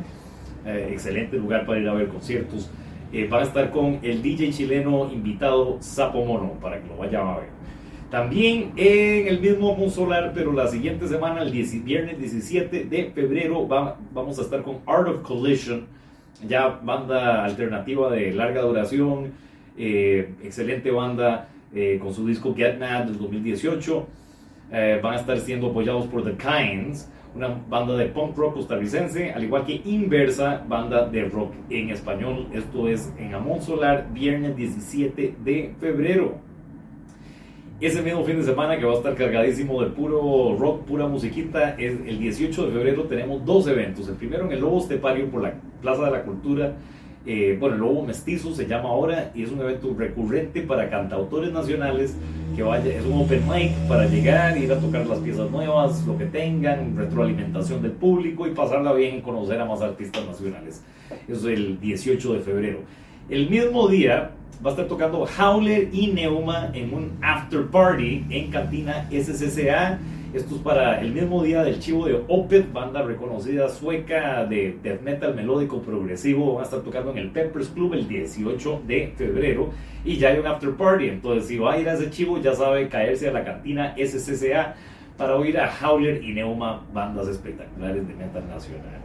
[0.66, 2.70] Eh, excelente lugar para ir a ver conciertos.
[3.12, 7.26] Eh, van a estar con el DJ chileno invitado Sapo Mono, para que lo vayan
[7.28, 7.48] a ver.
[8.10, 13.10] También en el mismo Amón Solar, pero la siguiente semana, el 10 viernes 17 de
[13.14, 15.84] febrero, va- vamos a estar con Art of Collision,
[16.48, 19.32] ya banda alternativa de larga duración,
[19.76, 24.06] eh, excelente banda eh, con su disco Get Mad del 2018.
[24.72, 29.32] Eh, van a estar siendo apoyados por The Kinds, una banda de punk rock costarricense,
[29.32, 32.46] al igual que Inversa, banda de rock en español.
[32.52, 36.38] Esto es en Amón Solar, viernes 17 de febrero.
[37.80, 41.70] Ese mismo fin de semana que va a estar cargadísimo de puro rock, pura musiquita,
[41.76, 44.06] el 18 de febrero tenemos dos eventos.
[44.08, 46.76] El primero en el Lobo Estepario por la Plaza de la Cultura.
[47.26, 51.52] Eh, bueno, el Lobo Mestizo se llama ahora y es un evento recurrente para cantautores
[51.52, 52.16] nacionales
[52.56, 56.16] que vaya, es un open mic para llegar, ir a tocar las piezas nuevas, lo
[56.16, 60.82] que tengan, retroalimentación del público y pasarla bien, conocer a más artistas nacionales.
[61.28, 62.78] Eso es el 18 de febrero.
[63.28, 64.30] El mismo día
[64.64, 69.98] va a estar tocando Howler y Neuma en un after party en Cantina SCCA.
[70.32, 75.00] Esto es para el mismo día del chivo de Opeth, banda reconocida sueca de death
[75.00, 76.54] metal melódico progresivo.
[76.54, 79.70] Van a estar tocando en el Peppers Club el 18 de febrero
[80.04, 81.08] y ya hay un after party.
[81.08, 84.76] Entonces, si va a ir a ese chivo, ya sabe caerse a la cantina SCCA
[85.16, 89.00] para oír a Howler y Neuma, bandas espectaculares de metal nacional.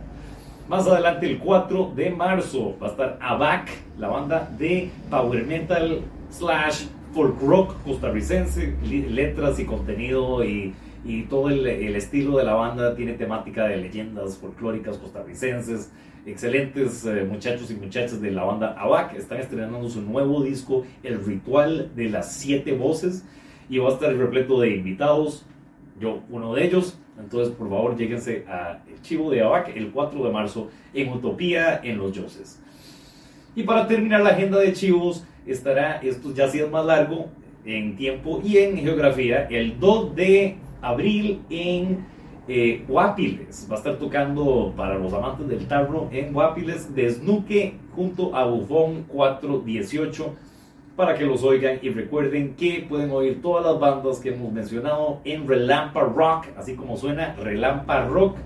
[0.69, 6.01] Más adelante, el 4 de marzo, va a estar ABAC, la banda de power metal
[6.29, 6.83] slash
[7.15, 8.75] folk rock costarricense,
[9.09, 14.37] letras y contenido y, y todo el, estilo de la banda tiene temática de leyendas
[14.37, 15.91] folclóricas costarricenses.
[16.25, 21.23] Excelentes eh, muchachos y muchachas de la banda ABAC están estrenando su nuevo disco, El
[21.23, 23.23] Ritual de las Siete Voces,
[23.69, 25.45] y va a estar repleto de invitados,
[25.99, 26.99] yo uno de ellos.
[27.19, 31.79] Entonces, por favor, lléguense a el Chivo de ABAC el 4 de marzo en Utopía
[31.83, 32.59] en Los Yoses.
[33.55, 37.29] Y para terminar la agenda de Chivos, estará, esto ya sí es más largo
[37.63, 42.05] en tiempo y en geografía, el 2 de abril en
[42.47, 43.67] eh, Guapiles.
[43.69, 49.03] Va a estar tocando para los amantes del tarro en Guapiles, Desnuque junto a Bufón
[49.07, 50.33] 418
[50.95, 55.19] para que los oigan y recuerden que pueden oír todas las bandas que hemos mencionado
[55.25, 58.37] en Relampa Rock, así como suena Relampa Rock.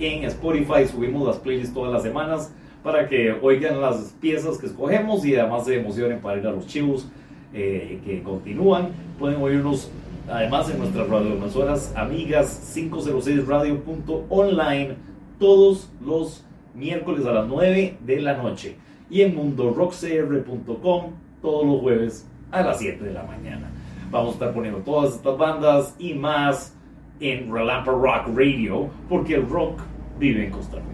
[0.00, 5.24] En Spotify subimos las playlists todas las semanas para que oigan las piezas que escogemos
[5.24, 7.08] y además se emocionen para ir a los chivos
[7.52, 8.88] eh, que continúan.
[9.18, 9.90] Pueden oírnos
[10.28, 14.96] además en nuestras radioemisoras amigas 506radio.online
[15.38, 16.44] todos los
[16.74, 18.76] miércoles a las 9 de la noche
[19.10, 21.12] y en mundorockcr.com
[21.42, 23.70] todos los jueves a las 7 de la mañana.
[24.10, 26.74] Vamos a estar poniendo todas estas bandas y más
[27.20, 29.80] en Relampa Rock Radio porque el rock
[30.18, 30.93] vive en Costa Rica.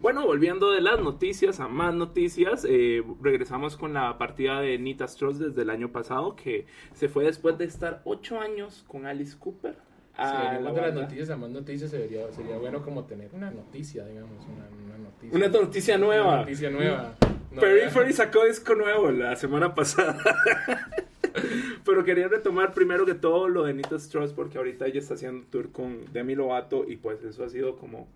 [0.00, 5.06] Bueno, volviendo de las noticias a más noticias, eh, regresamos con la partida de Nita
[5.06, 9.36] Strauss desde el año pasado, que se fue después de estar ocho años con Alice
[9.38, 9.74] Cooper.
[10.14, 14.06] Si a la las noticias a más noticias, sería, sería bueno como tener una noticia,
[14.06, 15.36] digamos, una, una noticia.
[15.36, 16.28] Una noticia nueva.
[16.28, 17.14] Una noticia nueva.
[17.50, 20.18] No, Periphery sacó disco nuevo la semana pasada.
[21.84, 25.40] Pero quería retomar primero que todo lo de Nita Strauss porque ahorita ella está haciendo
[25.40, 28.08] un tour con Demi Lovato y pues eso ha sido como,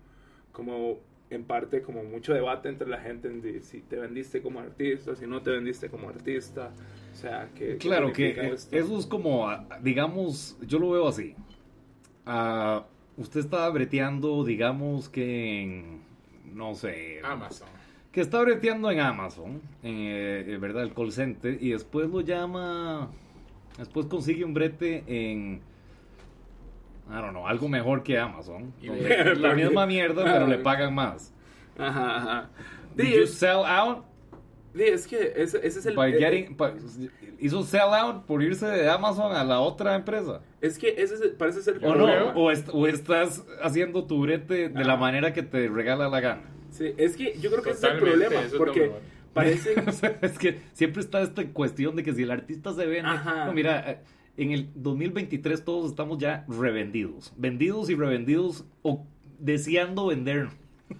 [0.51, 0.99] como
[1.31, 5.15] en parte como mucho debate entre la gente en de si te vendiste como artista,
[5.15, 6.71] si no te vendiste como artista.
[7.13, 11.35] O sea, que Claro que eh, eso es como, ah, digamos, yo lo veo así.
[12.25, 12.85] Ah,
[13.17, 16.01] usted está breteando, digamos que en,
[16.53, 17.69] no sé, Amazon.
[18.11, 20.83] que está breteando en Amazon, en, eh, ¿verdad?
[20.83, 23.09] El call center, y después lo llama,
[23.77, 25.61] después consigue un brete en,
[27.09, 28.73] I don't know, algo mejor que Amazon.
[28.81, 31.33] Donde la misma mierda, pero le pagan más.
[31.77, 32.49] Ajá, ajá.
[32.95, 34.05] Did you es, sell out
[34.75, 35.95] sí, es que ese, ese es el...
[35.95, 36.73] by eh, getting, pa-
[37.39, 40.41] hizo sell out por irse de Amazon a la otra empresa?
[40.61, 41.75] Es que ese es el- parece ser...
[41.77, 42.05] el ¿O no?
[42.05, 42.33] problema.
[42.35, 45.01] O, est- o estás haciendo tu brete de la Ajá.
[45.01, 46.43] manera que te regala la gana.
[46.69, 48.91] Sí, es que yo creo que ese es el problema, porque
[49.33, 49.75] parece...
[50.21, 53.09] Es que siempre está esta cuestión de que si el artista se vende.
[53.09, 53.45] Ajá.
[53.45, 53.99] No, mira, eh,
[54.37, 57.33] en el 2023 todos estamos ya revendidos.
[57.37, 59.05] Vendidos y revendidos o
[59.39, 60.49] deseando vender.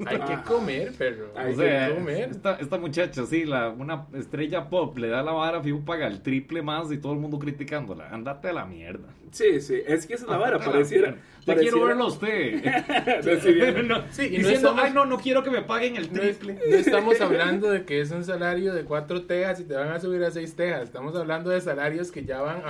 [0.05, 0.43] Hay que Ajá.
[0.43, 1.27] comer, perro.
[1.35, 2.29] Hay O sea, que comer.
[2.31, 6.21] esta, esta muchacha, sí, la, una estrella pop, le da la vara, fijo, paga el
[6.21, 8.09] triple más y todo el mundo criticándola.
[8.09, 9.07] Andate a la mierda.
[9.31, 11.15] Sí, sí, es que esa es la vara, pareciera...
[11.45, 12.61] Ya quiero verlo a usted.
[13.87, 16.21] No, Sí, y no diciendo, estamos- ay, no, no quiero que me paguen el No,
[16.21, 16.59] es- triple.
[16.69, 19.99] no estamos hablando de que es un salario de cuatro tejas y te van a
[19.99, 20.83] subir a seis tejas.
[20.83, 22.61] Estamos hablando de salarios que ya van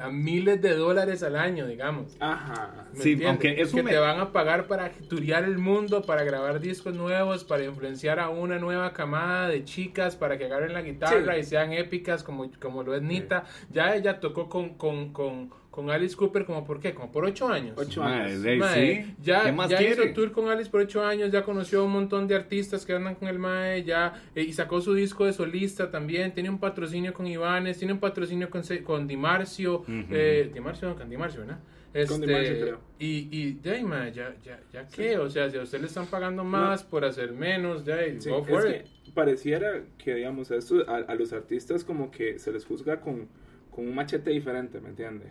[0.00, 2.16] a, a miles de dólares al año, digamos.
[2.20, 2.86] Ajá.
[2.94, 3.28] ¿Me Sí, entiendes?
[3.28, 6.94] aunque eso que me- te van a pagar para turear el mundo, para grabar discos
[6.94, 11.40] nuevos, para influenciar a una nueva camada de chicas, para que agarren la guitarra Sí.
[11.40, 13.44] y sean épicas como, como lo es Nita.
[13.70, 17.48] Ya ella tocó con, con, con, con Alice Cooper como por qué, como por ocho
[17.48, 17.74] años.
[17.76, 18.70] Ocho Madre, años.
[18.74, 19.14] sí.
[19.22, 19.92] ya, ¿Qué más ya quiere?
[20.04, 22.92] hizo tour con Alice por ocho años, ya conoció a un montón de artistas que
[22.94, 26.58] andan con el Mae, ya, eh, y sacó su disco de solista también, tiene un
[26.58, 31.40] patrocinio con Ivanes, tiene un patrocinio con, Se- con Dimarcio, eh, Dimarcio, no, con Dimarcio,
[31.40, 31.58] ¿verdad?
[31.94, 32.80] Este, Dimarcio, creo.
[32.98, 35.86] Y, y de ahí, mae, ya, ya, ya qué, o sea, si a usted le
[35.86, 38.76] están pagando más por hacer menos, ya, y Sí, go es for que
[39.06, 39.14] it.
[39.14, 43.28] pareciera que, digamos, a, esto, a, a los artistas como que se les juzga con,
[43.70, 45.26] con un machete diferente, ¿me entiende?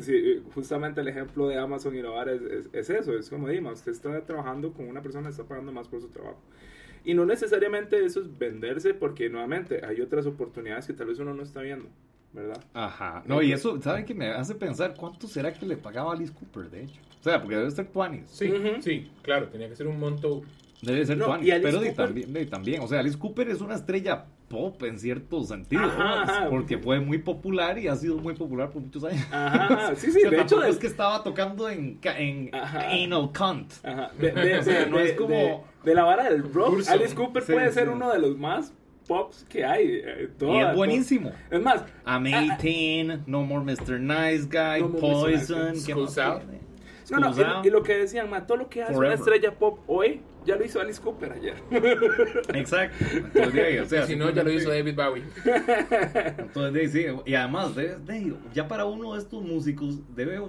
[0.00, 3.48] Sí, justamente el ejemplo de Amazon y la vara es, es, es eso, es como
[3.48, 6.42] Dima, usted está trabajando con una persona que está pagando más por su trabajo.
[7.04, 11.32] Y no necesariamente eso es venderse, porque nuevamente hay otras oportunidades que tal vez uno
[11.34, 11.88] no está viendo,
[12.32, 12.62] ¿verdad?
[12.74, 13.22] Ajá.
[13.26, 14.94] No, y eso, ¿saben qué me hace pensar?
[14.96, 17.00] ¿Cuánto será que le pagaba a Alice Cooper, de hecho?
[17.20, 18.24] O sea, porque debe ser Tuanis.
[18.30, 20.42] Sí, sí, claro, tenía que ser un monto
[20.82, 21.46] Debe ser No, Tuanis.
[21.46, 22.82] y Alice Pero Cooper- también, de también.
[22.82, 25.82] O sea, Alice Cooper es una estrella pop en cierto sentido.
[25.82, 26.46] Ajá.
[26.48, 29.22] Porque fue muy popular y ha sido muy popular por muchos años.
[29.30, 32.88] Ajá, sí, sí, O sea, de hecho, es que estaba tocando en, en Ajá.
[32.88, 33.72] Anal Cunt.
[33.84, 34.10] Ajá.
[34.18, 36.80] De, de- O sea, de- no de- es como- de- de la vara del rock.
[36.88, 37.74] Alice Cooper Sí, puede sí.
[37.74, 38.72] ser uno de los más
[39.10, 40.00] pops que hay.
[40.04, 41.30] eh, Y es buenísimo.
[41.30, 41.44] todas.
[41.50, 43.98] Es más, I'm ah, ah, 18, No More Mr.
[43.98, 45.72] Nice Guy, No Poison.
[45.84, 46.42] ¿qué más Schools Out.
[47.10, 49.18] no, no, y, y lo que decían, ma, todo lo que hace Forever.
[49.18, 51.54] una estrella pop hoy, ya lo hizo Alice Cooper ayer.
[52.54, 53.04] Exacto.
[53.12, 55.24] Entonces, de ahí, o sea, si no, ya lo hizo David Bowie.
[56.38, 60.40] Entonces, sí, y además, de- de ahí, ya para uno de estos músicos debe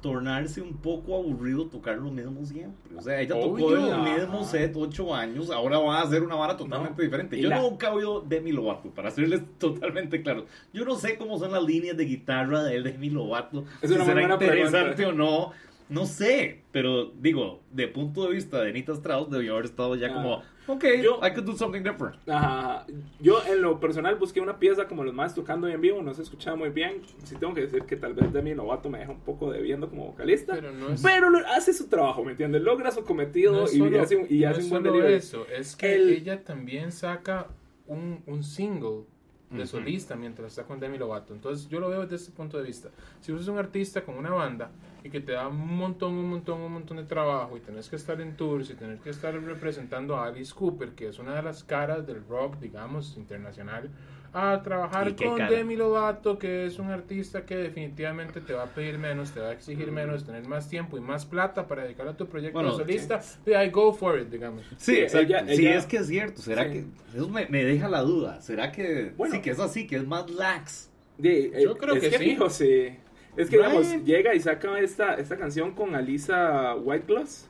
[0.00, 2.96] tornarse un poco aburrido tocar lo mismo siempre.
[2.96, 3.94] O sea, ella tocó Obvio.
[3.94, 7.04] el mismo set ocho años, ahora va a hacer una vara totalmente No.
[7.04, 7.40] diferente.
[7.40, 10.46] Yo la- nunca he oído Demi Lovato, para serles totalmente claro.
[10.72, 14.04] Yo no sé cómo son las líneas de guitarra de Demi Lovato, Es si una
[14.04, 15.24] será buena interesante pregunta.
[15.24, 15.70] o no.
[15.88, 20.06] No sé, pero digo, de punto de vista de Anita Strauss, debió haber estado ya
[20.10, 20.14] Ah.
[20.14, 20.42] como,
[20.72, 22.16] ok, Yo- I could do something different.
[22.28, 22.86] Ajá.
[23.20, 26.22] Yo en lo personal busqué una pieza como los más tocando en vivo, no se
[26.22, 27.02] escuchaba muy bien.
[27.24, 30.06] Sí tengo que decir que tal vez Demi Lovato me deja un poco debiendo como
[30.06, 30.54] vocalista.
[30.54, 32.62] Pero no es- Pero hace su trabajo, ¿me entiendes?
[32.62, 35.14] Logra su cometido No y, hace, un- y no hace es un buen solo delivery.
[35.14, 37.48] eso, es que El- ella también saca
[37.86, 39.04] un, un single
[39.50, 41.34] de solista mientras está con Demi Lovato.
[41.34, 42.88] Entonces yo lo veo desde este punto de vista.
[43.20, 44.70] Si vos sos un artista con una banda
[45.02, 47.96] y que te da un montón, un montón, un montón de trabajo y tenés que
[47.96, 51.42] estar en tours y tenés que estar representando a Alice Cooper, que es una de
[51.42, 53.90] las caras del rock, digamos, internacional,
[54.32, 55.50] a trabajar ¿Y qué con cara?
[55.50, 59.48] Demi Lovato, que es un artista que definitivamente te va a pedir menos, te va
[59.48, 62.72] a exigir menos, tener más tiempo y más plata para dedicar a tu proyecto Bueno,
[62.76, 64.62] solista, yeah, I go for it, digamos.
[64.76, 65.26] Sí, Sí, exacto.
[65.26, 66.40] ella- sí, ella- es que es cierto.
[66.42, 66.70] ¿Será Sí.
[66.70, 67.18] que.?
[67.18, 68.40] Eso me, me deja la duda.
[68.40, 69.12] ¿Será que.?
[69.16, 69.34] Bueno.
[69.34, 70.90] sí, que es así, que es más lax.
[71.18, 72.24] De- Yo eh, creo es que sí.
[72.24, 72.96] fijo, sí.
[73.36, 73.66] Es que, Right.
[73.66, 77.49] digamos, llega y saca esta, esta canción con Alisa Whiteglass,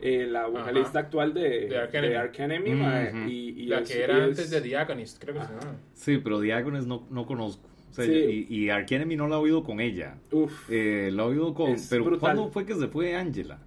[0.00, 0.98] eh, la vocalista Ajá.
[1.00, 2.70] actual de, De Arch Enemy.
[2.70, 5.60] de y, y La es- que era es- antes de Diagonist, creo que se Ajá.
[5.60, 5.76] llama.
[5.94, 7.68] Sí, pero Diagones no, no conozco.
[7.90, 8.46] O sea, Sí.
[8.48, 10.16] y, y Arch Enemy no la he oído con ella.
[10.30, 10.70] Uf.
[10.70, 11.70] Eh, la he oído con.
[11.72, 12.20] Es pero brutal.
[12.20, 13.58] ¿cuándo fue que se fue Angela?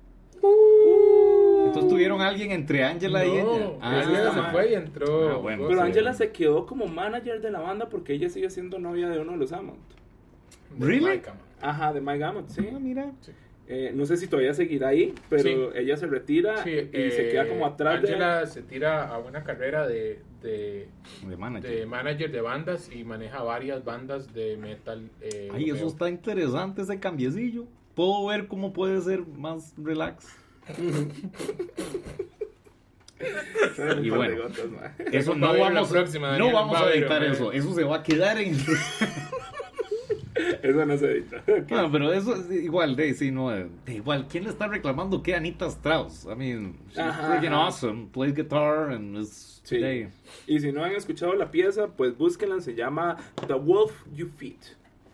[0.41, 1.65] Uh.
[1.67, 3.43] Entonces tuvieron alguien entre Angela y ella.
[3.43, 5.29] No, Ah, ella está se fue y entró.
[5.29, 5.87] Ah, bueno, Pero sí.
[5.87, 9.33] Angela se quedó como manager de la banda porque ella sigue siendo novia de uno
[9.33, 9.79] de los Amont.
[10.79, 11.21] Really?
[11.61, 12.67] Ajá, de Mike Amont, sí.
[12.73, 13.11] Ah, mira.
[13.73, 15.79] Eh, no sé si todavía seguirá ahí, pero Sí.
[15.79, 18.09] ella se retira Sí, y se eh, queda como atrás de...
[18.09, 20.89] Angela se tira a una carrera de, de,
[21.25, 21.71] De manager.
[21.71, 25.09] de manager de bandas y maneja varias bandas de metal.
[25.21, 27.65] Eh, Ay, eso está interesante, ese cambiecillo.
[27.95, 30.27] Puedo ver cómo puede ser más relax.
[34.01, 34.43] Y bueno.
[34.43, 34.59] gotas.
[35.13, 37.51] Eso no vamos, próxima, no Daniel, vamos va a editar eso.
[37.51, 38.55] Eso se va a quedar en.
[40.63, 41.43] Eso no se edita.
[41.69, 43.55] Bueno, pero eso es igual, de sí, no.
[43.55, 46.25] eh, igual, ¿quién le está reclamando que Anita Strauss?
[46.25, 47.67] I mean, she's Ajá, freaking ajá.
[47.67, 48.07] awesome.
[48.11, 49.61] Plays guitar and is.
[49.63, 50.07] Sí.
[50.47, 53.17] Y si no han escuchado la pieza, pues búsquenla, se llama
[53.47, 54.57] The Wolf You Feed.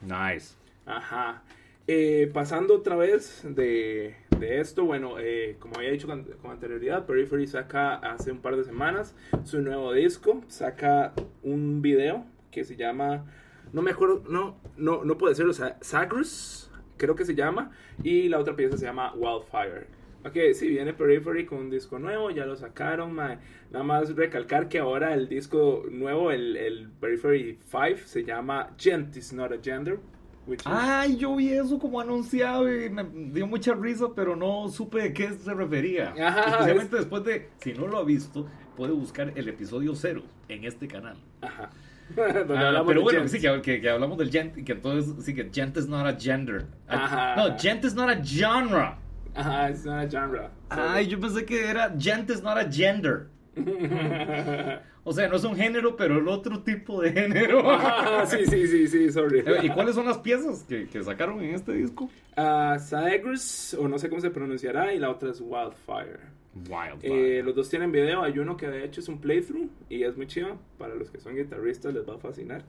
[0.02, 0.56] Nice.
[0.86, 1.44] Ajá.
[1.90, 7.06] Eh, pasando otra vez de, de esto, bueno, eh, como había dicho con, con anterioridad,
[7.06, 9.16] Periphery saca hace un par de semanas
[9.46, 11.14] su nuevo disco, saca
[11.44, 13.26] un video que se llama,
[13.74, 17.72] no me acuerdo, no, no, no puede ser, o sea, Sagrus, creo que se llama,
[18.04, 19.88] y la otra pieza se llama Wildfire.
[20.26, 23.40] Ok, sí, viene Periphery con un disco nuevo, ya lo sacaron, nada
[23.84, 29.32] más recalcar que ahora el disco nuevo, el, el Periphery 5, se llama Gent is
[29.32, 30.00] not a gender.
[30.48, 34.68] which is- Ay, yo vi eso como anunciado y me dio mucha risa, pero no
[34.70, 36.14] supe de qué se refería.
[36.20, 40.64] Ajá, Especialmente después de, si no lo ha visto, puede buscar el episodio cero en
[40.66, 41.18] este canal.
[41.42, 41.70] Ajá.
[42.18, 43.30] Ah, pero bueno, gent.
[43.30, 46.06] sí, que, que- que hablamos del gent y que entonces sí que gent is not
[46.08, 46.66] a gender.
[46.88, 47.36] Ajá.
[47.36, 48.96] No, gent is not a genre.
[49.36, 50.50] Ajá, es una genre.
[50.70, 53.28] Ay, yo pensé que era gent is not a gender.
[55.04, 57.72] O sea, no es un género, pero el otro tipo de género.
[57.72, 59.40] Ajá, sí, sí, sí, sí, sorry.
[59.40, 62.10] Eh, ¿Y cuáles son las piezas que, que sacaron en este disco?
[62.36, 66.20] Ah, Sagrus, o no sé cómo se pronunciará, y la otra es Wildfire.
[66.56, 67.40] Wildfire.
[67.40, 70.18] Eh, los dos tienen video, hay uno que de hecho es un playthrough y es
[70.18, 70.58] muy chido.
[70.78, 72.66] Para los que son guitarristas les va a fascinar.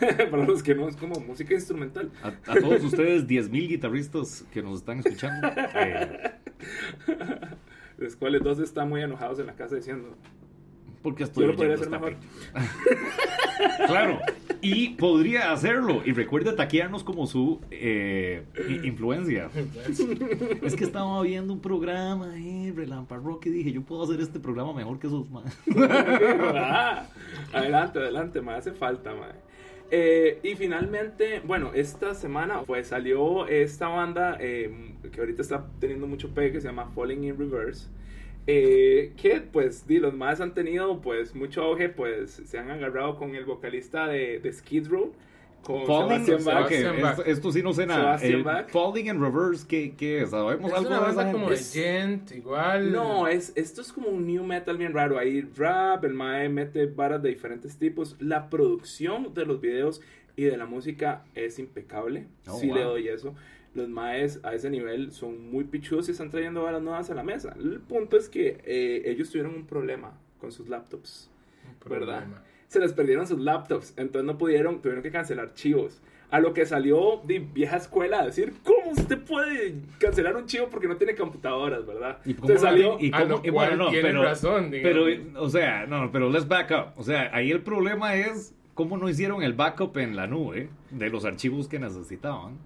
[0.30, 2.10] Para los que no, es como música instrumental.
[2.22, 5.46] A, a todos ustedes, 10.000 guitarristas que nos están escuchando.
[5.74, 6.30] eh,
[8.02, 10.16] Los cuales dos están muy enojados en la casa diciendo,
[11.02, 12.16] porque estoy yo lo podría hacer esta mejor.
[13.86, 14.18] Claro,
[14.60, 16.02] y podría hacerlo.
[16.04, 18.42] Y recuerde taquearnos como su eh,
[18.82, 19.50] influencia.
[20.62, 24.40] Es que estaba viendo un programa, eh, Relampa Rock, y dije, yo puedo hacer este
[24.40, 25.44] programa mejor que esos más.
[25.76, 27.06] Ah,
[27.52, 29.51] adelante, adelante, me hace falta, mae.
[29.94, 36.06] Eh, y finalmente, bueno, esta semana pues salió esta banda eh, que ahorita está teniendo
[36.06, 37.90] mucho pegue que se llama Falling in Reverse.
[38.46, 43.16] eh, que pues di, los más han tenido pues mucho auge, pues se han agarrado
[43.18, 45.14] con el vocalista de, de Skid Row,
[45.62, 46.64] Con Falling, Sebastian Bach.
[46.64, 47.18] ok, Sebastian Bach.
[47.18, 48.18] esto, esto sí no sé nada.
[48.18, 48.68] Sebastian Eh, Bach.
[48.70, 50.30] Falling in Reverse, ¿qué, qué es?
[50.30, 51.62] ¿Sabemos Es algo una de banda esa como gente?
[51.78, 52.92] de gent, igual.
[52.92, 55.18] No, es, esto es como un new metal bien raro.
[55.18, 58.16] Ahí rap, el mae mete varas de diferentes tipos.
[58.18, 60.00] La producción de los videos
[60.36, 62.26] y de la música es impecable.
[62.48, 62.76] Oh, sí wow.
[62.76, 63.34] le doy eso.
[63.74, 67.22] Los maes a ese nivel son muy pichudos y están trayendo varas nuevas a la
[67.22, 67.54] mesa.
[67.58, 71.30] El punto es que eh, ellos tuvieron un problema con sus laptops.
[71.88, 72.24] ¿verdad?
[72.72, 76.00] Se les perdieron sus laptops, entonces no pudieron, tuvieron que cancelar archivos.
[76.30, 80.68] A lo que salió de vieja escuela a decir, ¿cómo usted puede cancelar un chivo
[80.70, 82.16] porque no tiene computadoras, verdad?
[82.24, 82.96] ¿Y cómo Entonces salió...
[82.98, 85.04] y A cómo- lo y cual bueno, no, pero, razón, digamos.
[85.06, 86.86] pero, o sea, no, pero let's back up.
[86.96, 91.10] O sea, ahí el problema es cómo no hicieron el backup en la nube de
[91.10, 92.56] los archivos que necesitaban.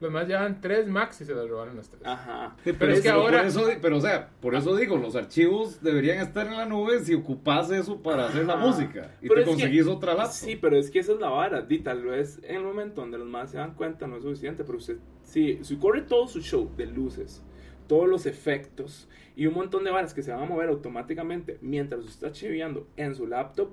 [0.00, 2.00] Los más llevan tres Max y se los robaron los tres.
[2.06, 2.56] Ajá.
[2.64, 5.82] Sí, Pero es que por ahora- eso, pero o sea, por eso digo, los archivos
[5.82, 8.66] deberían estar en la nube si ocupas eso para hacer la Ajá.
[8.66, 10.32] música y Pero te es que- conseguís otra laptop.
[10.34, 11.60] Sí, pero es que esa es la vara.
[11.62, 14.64] Di, tal vez en el momento donde los más se dan cuenta no es suficiente,
[14.64, 17.42] pero usted, si, si corre todo su show de luces,
[17.86, 22.00] todos los efectos y un montón de varas que se van a mover automáticamente mientras
[22.00, 23.70] usted está chiviando en su laptop,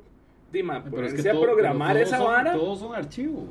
[0.51, 2.53] di, man, Pero es que ponerse a todo- programar pero esa son- vara.
[2.53, 3.45] Todos son archivos.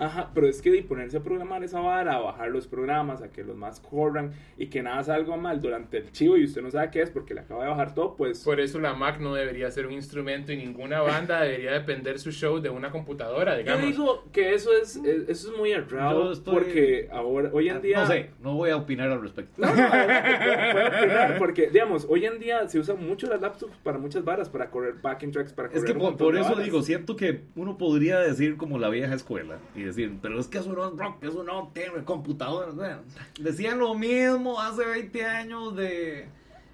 [0.00, 3.28] Ajá, pero es que de ponerse a programar esa vara, a bajar los programas, a
[3.30, 6.70] que los más corran y que nada salga mal durante el chivo y usted no
[6.70, 8.42] sabe qué es porque le acaba de bajar todo, pues...
[8.42, 12.32] Por eso la Mac no debería ser un instrumento y ninguna banda debería depender su
[12.32, 13.86] show de una computadora, yo digamos.
[13.86, 17.82] digo que eso es, es- eso es muy errado Yo estoy- porque ahora, hoy en
[17.82, 18.00] día...
[18.00, 19.60] No sé, no voy a opinar al respecto.
[19.60, 23.76] No, no, adelante, puedo opinar, porque, digamos, hoy en día se usan mucho las laptops
[23.82, 26.64] para muchas varas, para correr backing tracks, para correr Es que por, eso varas.
[26.64, 30.58] digo, siento que uno podría decir como la vieja escuela y decir, pero es que
[30.58, 32.74] eso no es rock, eso no tiene computadoras.
[32.74, 32.98] Bueno,
[33.38, 36.28] decían lo mismo hace 20 años de,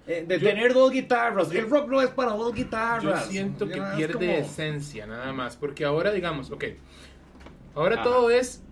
[0.07, 1.51] eh, de Yo- tener dos guitarras.
[1.51, 3.27] El rock no es para dos Yo guitarras.
[3.27, 6.63] siento que pierde como- esencia nada más, porque ahora digamos, ok,
[7.75, 8.03] ahora Ajá.
[8.03, 8.63] todo es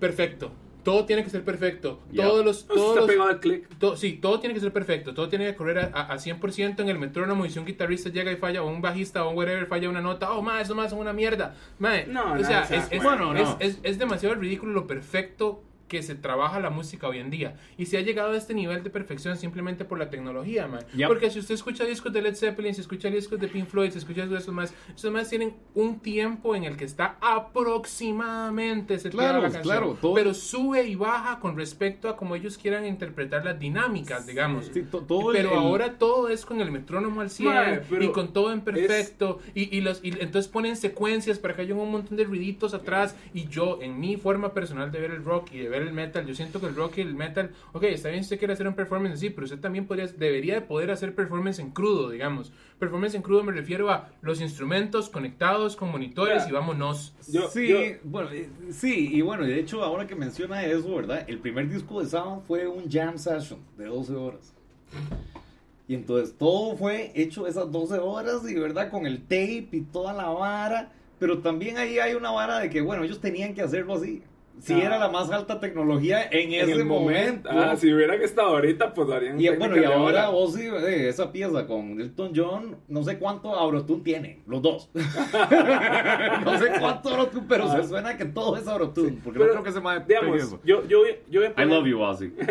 [0.00, 0.52] perfecto,
[0.84, 2.24] todo tiene que ser perfecto, Ya.
[2.26, 2.66] todos los...
[2.66, 3.68] Todos está los- pegado al click.
[3.78, 6.80] To- sí, todo tiene que ser perfecto, todo tiene que correr a, a- a 100%
[6.80, 9.36] en el metrónomo y si un guitarrista llega y falla, o un bajista o un
[9.36, 11.56] whatever falla una nota, oh, ma, eso más son una mierda.
[11.78, 13.40] Ma, No, o no, sea, o sea, es, es- bueno, no.
[13.40, 15.62] es- es- es demasiado ridículo lo perfecto
[15.94, 17.54] que se trabaja la música hoy en día.
[17.78, 20.80] Y se ha llegado a este nivel de perfección simplemente por la tecnología, man.
[20.96, 21.06] Yep.
[21.06, 23.98] Porque si usted escucha discos de Led Zeppelin, si escucha discos de Pink Floyd, si
[23.98, 28.98] escucha discos de esos más, esos más tienen un tiempo en el que está aproximadamente
[29.10, 29.62] Claro, la canción.
[29.62, 34.26] claro, todo- Pero sube y baja con respecto a cómo ellos quieran interpretar las dinámicas,
[34.26, 34.70] digamos.
[34.74, 38.04] Sí, to- todo pero el- ahora todo es con el metrónomo al 100 Mae, pero
[38.04, 41.74] y con todo en perfecto y, y los y entonces ponen secuencias para que haya
[41.74, 45.52] un montón de ruiditos atrás y yo en mi forma personal de ver el rock
[45.52, 48.08] y de ver el metal yo siento que el rock y el metal ok está
[48.08, 50.90] bien si usted quiere hacer un performance así pero usted también podría debería de poder
[50.90, 55.90] hacer performance en crudo digamos performance en crudo me refiero a los instrumentos conectados con
[55.90, 60.14] monitores y vámonos Yo- sí, yo- bueno, eh, sí, y bueno, de hecho, ahora que
[60.14, 61.24] menciona eso, ¿verdad?
[61.28, 64.52] El primer disco de Sound fue un jam session de 12 horas.
[65.86, 68.90] Y entonces todo fue hecho esas 12 horas y, ¿verdad?
[68.90, 70.92] Con el tape y toda la vara.
[71.18, 74.22] Pero también ahí hay una vara de que, bueno, ellos tenían que hacerlo así.
[74.60, 74.82] Si Ah.
[74.84, 77.48] era la más alta tecnología en, en ese el momento.
[77.52, 81.30] Ah, si hubieran estado ahorita, pues harían Y bueno, y ahora vos sí, eh, esa
[81.32, 84.90] pieza con Elton John, no sé cuánto Aurotune tiene, los dos.
[84.94, 87.76] no sé cuánto Aurotune, pero Ah.
[87.82, 90.86] se suena que todo es Aurotune, porque Pero, no creo que se me Digamos, yo,
[90.86, 91.00] yo,
[91.30, 92.32] yo I love you, Ozzy.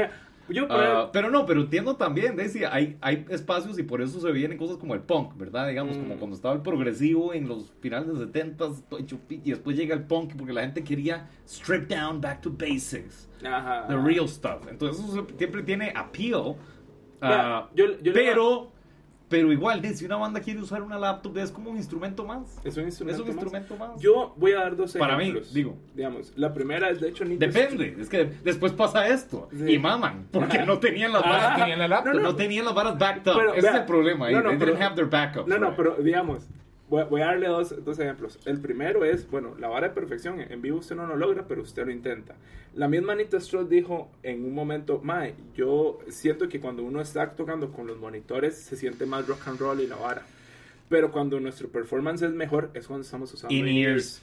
[0.49, 4.29] Yo Ah, pero no, pero entiendo también, Daisy, hay, hay espacios y por eso se
[4.33, 5.69] vienen cosas como el punk, ¿verdad?
[5.69, 6.01] Digamos, Mm.
[6.01, 9.77] como cuando estaba el progresivo en los finales de 70s todo hecho pi- y después
[9.77, 13.85] llega el punk porque la gente quería strip down, back to basics, Ajá.
[13.87, 14.67] the real stuff.
[14.69, 16.55] Entonces eso siempre tiene appeal.
[17.21, 18.72] Mira, ah, yo- pero,
[19.33, 22.59] pero igual, si una banda quiere usar una laptop, es como un instrumento más.
[22.63, 23.43] Es un instrumento, Es un más.
[23.43, 23.99] instrumento más.
[23.99, 25.51] Yo voy a dar dos Para mí, ejemplos.
[25.53, 25.75] digo.
[25.95, 29.71] Digamos, la primera es, de hecho, Need Depende, es que después pasa esto Sí.
[29.73, 32.13] y maman, porque no tenían las Ah, varas, tenían la laptop.
[32.13, 32.35] no, no.
[32.35, 33.37] tenían las varas backed up.
[33.37, 34.29] Pero, Ese vea, es el problema.
[34.29, 35.09] no, no, pero- didn't have their.
[35.47, 35.75] No, no, right?
[35.77, 36.43] pero digamos,
[36.93, 38.39] voy, voy a darle dos, dos ejemplos.
[38.45, 40.39] El primero es, bueno, la vara de perfección.
[40.39, 42.35] En vivo usted no lo logra, pero usted lo intenta.
[42.75, 47.31] La misma Anita Stroll dijo en un momento, Mae, yo siento que cuando uno está
[47.31, 50.21] tocando con los monitores se siente más rock and roll y la vara.
[50.87, 54.21] Pero cuando nuestro performance es mejor, es cuando estamos usando In-ears.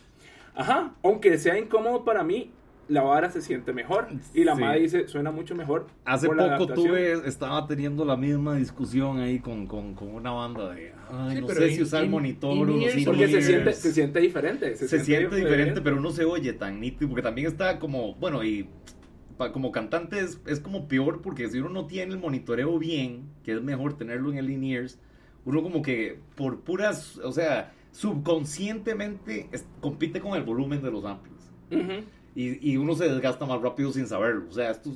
[0.54, 2.52] Ajá, aunque sea incómodo para mí,
[2.90, 4.08] la vara se siente mejor.
[4.34, 4.60] Y la Sí.
[4.60, 5.86] madre dice, suena mucho mejor.
[6.04, 10.92] Hace poco tuve, estaba teniendo la misma discusión ahí con, con, con una banda de,
[11.10, 13.42] ay, Sí, no sé si in- usar el in- monitor o los in-ears- Porque se
[13.42, 14.76] siente, se siente diferente.
[14.76, 18.42] Se, se siente diferente, pero no se oye tan nítido, porque también está como, bueno,
[18.44, 18.68] y
[19.38, 23.22] pa- como cantante es, es como peor, porque si uno no tiene el monitoreo bien,
[23.44, 24.98] que es mejor tenerlo en el in-ears,
[25.44, 31.04] uno como que por puras, o sea, subconscientemente es- compite con el volumen de los
[31.04, 31.38] amplios.
[32.34, 34.46] Y, y uno se desgasta más rápido sin saberlo.
[34.48, 34.90] O sea, esto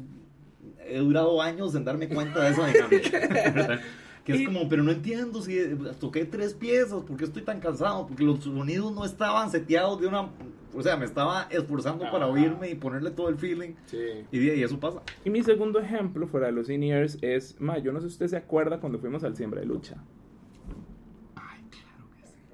[0.86, 3.80] he durado años en darme cuenta de esa dinámica.
[4.24, 5.54] Que es como, pero no entiendo si
[6.00, 8.06] toqué tres piezas, ¿por qué estoy tan cansado?
[8.06, 10.30] Porque los sonidos no estaban seteados de una...
[10.74, 13.74] O sea, me estaba esforzando para oírme y ponerle todo el feeling.
[13.84, 13.98] Sí.
[14.32, 15.02] Y, de- y eso pasa.
[15.26, 18.28] Y mi segundo ejemplo fuera de los in-ears es, ma, yo no sé si usted
[18.28, 19.96] se acuerda cuando fuimos al Siembra de Lucha.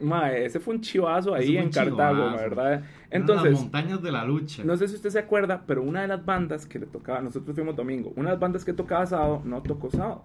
[0.03, 0.40] Ay, claro que sí.
[0.40, 2.36] Ma, ese fue un chivazo ahí en Cartago, chivazo.
[2.36, 2.72] ¿verdad?
[2.72, 4.64] Eran Entonces, las montañas de la lucha.
[4.64, 7.55] no sé si usted se acuerda, pero una de las bandas que le tocaba, nosotros
[7.55, 10.24] fuimos domingo, una de las bandas que tocaba sábado no tocó sábado,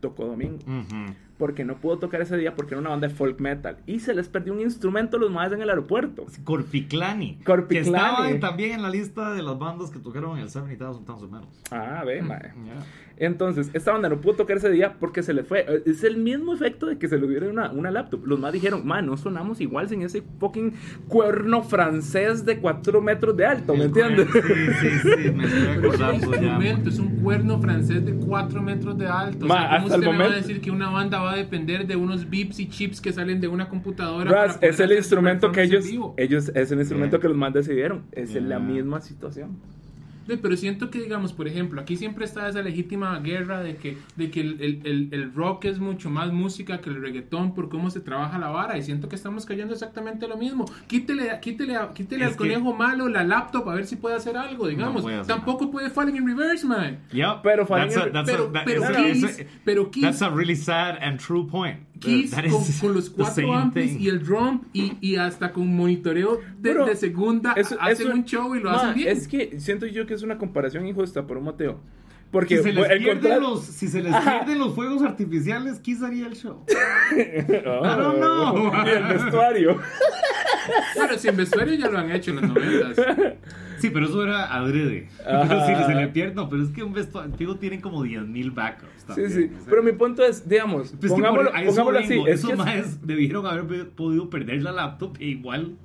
[0.00, 0.58] tocó domingo.
[0.66, 1.14] Ujú.
[1.38, 3.76] Porque no pudo tocar ese día porque era una banda de folk metal.
[3.86, 6.26] Y se les perdió un instrumento a los más en el aeropuerto.
[6.44, 7.38] Corpiclani.
[7.44, 7.90] Corpiclani.
[7.90, 11.22] Que estaba también en la lista de las bandas que tocaron en el 70,000 Tons
[11.24, 11.48] of Metal.
[11.72, 12.38] Ah, ve, mae.
[12.66, 12.84] Ya.
[13.16, 15.60] Entonces, esta banda no pudo tocar ese día porque se le fue.
[15.68, 18.26] Eh, Es el mismo efecto de que se le hubiera una, una laptop.
[18.26, 20.72] Los más dijeron, man, no sonamos igual sin ese fucking
[21.06, 24.28] cuerno francés de 4 metros de alto, ¿me El entiendes?
[24.32, 24.40] Sí,
[24.80, 24.88] sí,
[25.22, 26.38] sí, me estoy Pero es un acordando ya.
[26.40, 29.44] instrumento, es un cuerno francés de 4 metros de alto.
[29.44, 31.20] O Ma, sea, ¿cómo hasta el usted me va a momento- decir que una banda
[31.24, 34.30] va a depender de unos bips y chips que salen de una computadora?
[34.30, 35.84] Poder es el instrumento que ellos,
[36.16, 37.20] ellos, es el instrumento Yeah.
[37.22, 38.04] que los más decidieron.
[38.12, 38.42] Es Yeah.
[38.42, 39.56] la misma situación.
[40.26, 44.30] Pero siento que, digamos, por ejemplo, aquí siempre está esa legítima guerra de que, de
[44.30, 47.90] que el, el- el- el rock es mucho más música que el reggaetón por cómo
[47.90, 48.76] se trabaja la vara.
[48.78, 50.64] Y siento que estamos cayendo exactamente lo mismo.
[50.86, 54.36] Quítele, quítele, quítele Es al que- conejo malo la laptop a ver si puede hacer
[54.36, 55.02] algo, digamos.
[55.02, 56.98] puede hacer Tampoco puede Falling in Reverse, man.
[57.12, 61.18] Yeah, Pero Falling- a- pero- pero a- Kiss- pero Kiss- that's a really sad and
[61.20, 61.78] true point.
[61.98, 62.34] Kiss
[62.80, 66.96] con, los cuatro amplis y el drum y, y hasta con monitoreo de, Pero de
[66.96, 69.08] segunda eso- hacen eso- un show y lo Ma, hacen bien.
[69.16, 71.80] Es que siento yo que es una comparación injusta por un motivo.
[72.30, 76.02] Porque si se les, el pierden los, si se les pierden los fuegos artificiales, Kiss
[76.02, 76.64] haría el show.
[77.66, 78.72] Ah, don't know.
[78.84, 79.78] Y el vestuario.
[80.96, 82.96] Bueno, sin vestuario ya lo han hecho en los noventas.
[83.78, 85.08] Sí, pero eso era adrede.
[85.18, 88.88] Pero si se le pierde, no, pero es que un vestuario tienen como 10.000 backups.
[88.96, 89.44] Sí, también, sí.
[89.44, 89.70] o sea.
[89.70, 92.20] Pero mi punto es, digamos, Pues que pongámoslo, a eso pongámoslo así.
[92.20, 95.76] Es esos que maes debieron haber podido perder la laptop e igual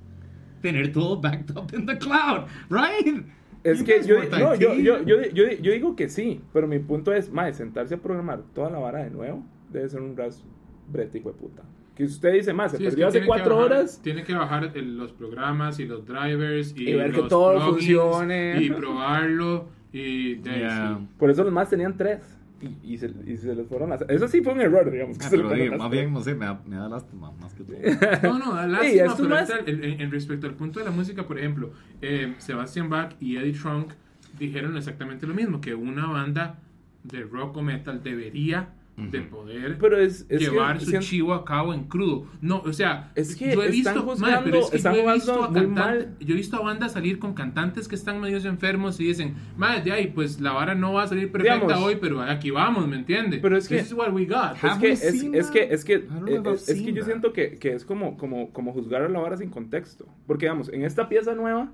[0.62, 3.26] tener todo backed up in the cloud, right?
[3.64, 7.12] Es que yo, no, yo, yo, yo, yo, yo digo que sí, pero mi punto
[7.12, 10.44] es, mae, sentarse a programar toda la vara de nuevo debe ser un ras
[10.88, 11.64] brete, hijo de puta.
[12.00, 14.00] Que usted dice, mae, se Sí, es que hace cuatro bajar- horas.
[14.02, 17.52] Tiene que bajar el- los programas y los drivers y, Y ver que los todo
[17.56, 18.64] plugins funcione.
[18.64, 19.68] Y probarlo.
[19.92, 20.96] Y Yeah.
[20.98, 21.08] sí.
[21.18, 22.22] Por eso los más tenían tres.
[22.62, 24.10] Y, y, se, y se les fueron a hacer.
[24.12, 25.18] Eso sí fue un error, digamos.
[25.18, 27.54] Que Ah, se pero digo, más bien, no sé, me da, me da lástima más
[27.54, 27.76] que todo.
[28.24, 30.80] No, no, da Sí, lástima, esto pero más- ahorita, en, en- en respecto al punto
[30.80, 31.72] de la música, por ejemplo,
[32.02, 33.92] eh, Sebastian Bach y Eddie Trunk
[34.40, 36.60] dijeron exactamente lo mismo, que una banda
[37.04, 38.70] de rock o metal debería
[39.12, 42.26] de poder Pero es, es llevar que su siento- chivo a cabo en crudo.
[42.42, 45.10] No, o sea, Es que yo he están visto, juzgando- pero es que están yo
[45.10, 46.16] he visto a mal.
[46.20, 49.82] yo he visto a bandas salir con cantantes que están medios enfermos y dicen, madre,
[49.84, 51.84] de ahí, pues la vara no va a salir perfecta Digamos.
[51.84, 53.40] hoy, pero aquí vamos, ¿me entiendes?
[53.42, 54.56] Pero es que- This is what we got.
[54.64, 57.56] Es que, es, es que, es que, eh, remember es, es que yo siento que,
[57.58, 60.06] que es como, como, como juzgar a la vara sin contexto.
[60.28, 61.72] Porque, digamos, en esta pieza nueva,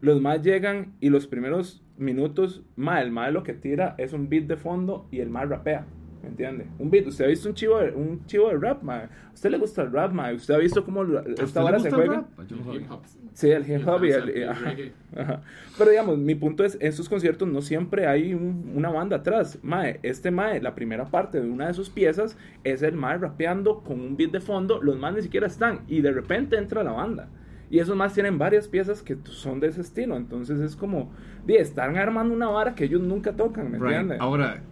[0.00, 4.28] los más llegan y los primeros minutos, ma, el más lo que tira es un
[4.28, 5.86] beat de fondo y el más rapea.
[6.22, 6.66] ¿Me entiende?
[6.78, 7.06] Un beat.
[7.08, 8.96] ¿Usted ha visto un chivo de, un chivo de rap, ma?
[8.98, 10.32] ¿A usted le gusta el rap, ma?
[10.32, 12.14] ¿Usted ha visto cómo la- ¿A usted esta vara se juega?
[12.14, 12.46] rap?
[12.48, 12.80] Yo no El sabía.
[12.82, 13.00] hip hop.
[13.32, 14.48] Sí, el hip hop y El el...
[14.48, 15.42] ajá.
[15.76, 19.58] Pero digamos, mi punto es, en estos conciertos no siempre hay un- una banda atrás.
[19.62, 23.80] Mae, este Mae, la primera parte de una de sus piezas es el Mae rapeando
[23.82, 26.92] con un beat de fondo, los más ni siquiera están, y de repente entra la
[26.92, 27.28] banda.
[27.68, 31.10] Y esos más tienen varias piezas que son de ese estilo, entonces es como,
[31.46, 33.86] di, están armando una vara que ellos nunca tocan, ¿me Right.
[33.88, 34.20] entiendes?
[34.20, 34.62] Ahora,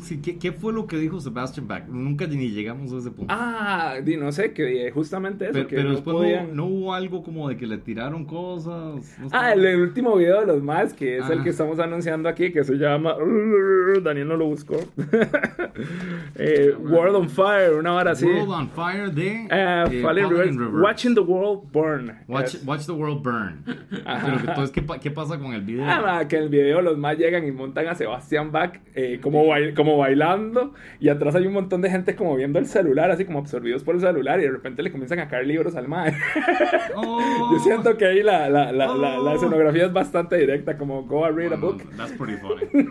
[0.00, 1.84] sí, ¿qué, ¿qué fue lo que dijo Sebastian Bach?
[1.88, 3.32] Nunca ni llegamos a ese punto.
[3.34, 6.66] Ah, no sé, que eh, justamente eso, pero que pero no después podían- no, no
[6.66, 9.18] hubo algo como de que le tiraron cosas.
[9.20, 9.28] no.
[9.32, 11.42] Ah, el, el último video de los más, que es el Ah.
[11.44, 13.14] que estamos anunciando aquí, que se llama.
[14.02, 14.76] Daniel no lo buscó.
[16.36, 18.24] Eh, World on Fire, una hora así.
[18.26, 20.80] World on Fire de Eh, eh, Reverse, Reverse.
[20.82, 22.12] Watching the World Burn.
[22.28, 23.62] Watch, watch the world burn.
[23.64, 25.84] Pero entonces, ¿qué, ¿qué pasa con el video?
[25.86, 29.44] Ah, que en el video los más llegan y montan a Sebastián Bach eh, como,
[29.46, 33.24] bail- como bailando y atrás hay un montón de gente como viendo el celular, así
[33.24, 36.14] como absorbidos por el celular y de repente le comienzan a caer libros al mae.
[36.96, 37.50] Oh.
[37.52, 39.34] Yo siento que ahí la, la, la, la, la Oh.
[39.34, 41.82] escenografía es bastante directa, como go read a book.
[41.96, 42.66] That's pretty funny.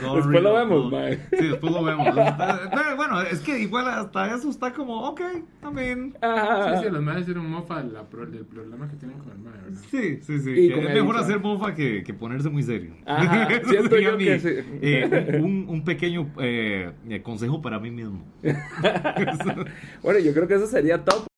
[0.00, 1.16] Go Después lo vemos, mae.
[1.38, 2.08] Sí, después lo vemos.
[2.96, 5.20] Bueno, es que igual hasta eso está como, ok,
[5.60, 6.14] también.
[6.20, 9.80] Sí, sí, los madres hicieron mofa la del problema que tienen con el madre, ¿verdad?
[9.90, 10.50] Sí, sí, sí.
[10.50, 11.24] Y que es mejor dicho.
[11.24, 12.92] hacer mofa que, que ponerse muy serio.
[13.06, 14.48] Ajá, Eso siento sería yo mi, que sí.
[14.82, 18.24] eh, un, un pequeño eh, eh, consejo para mí mismo.
[20.02, 21.28] Bueno, yo creo que eso sería top.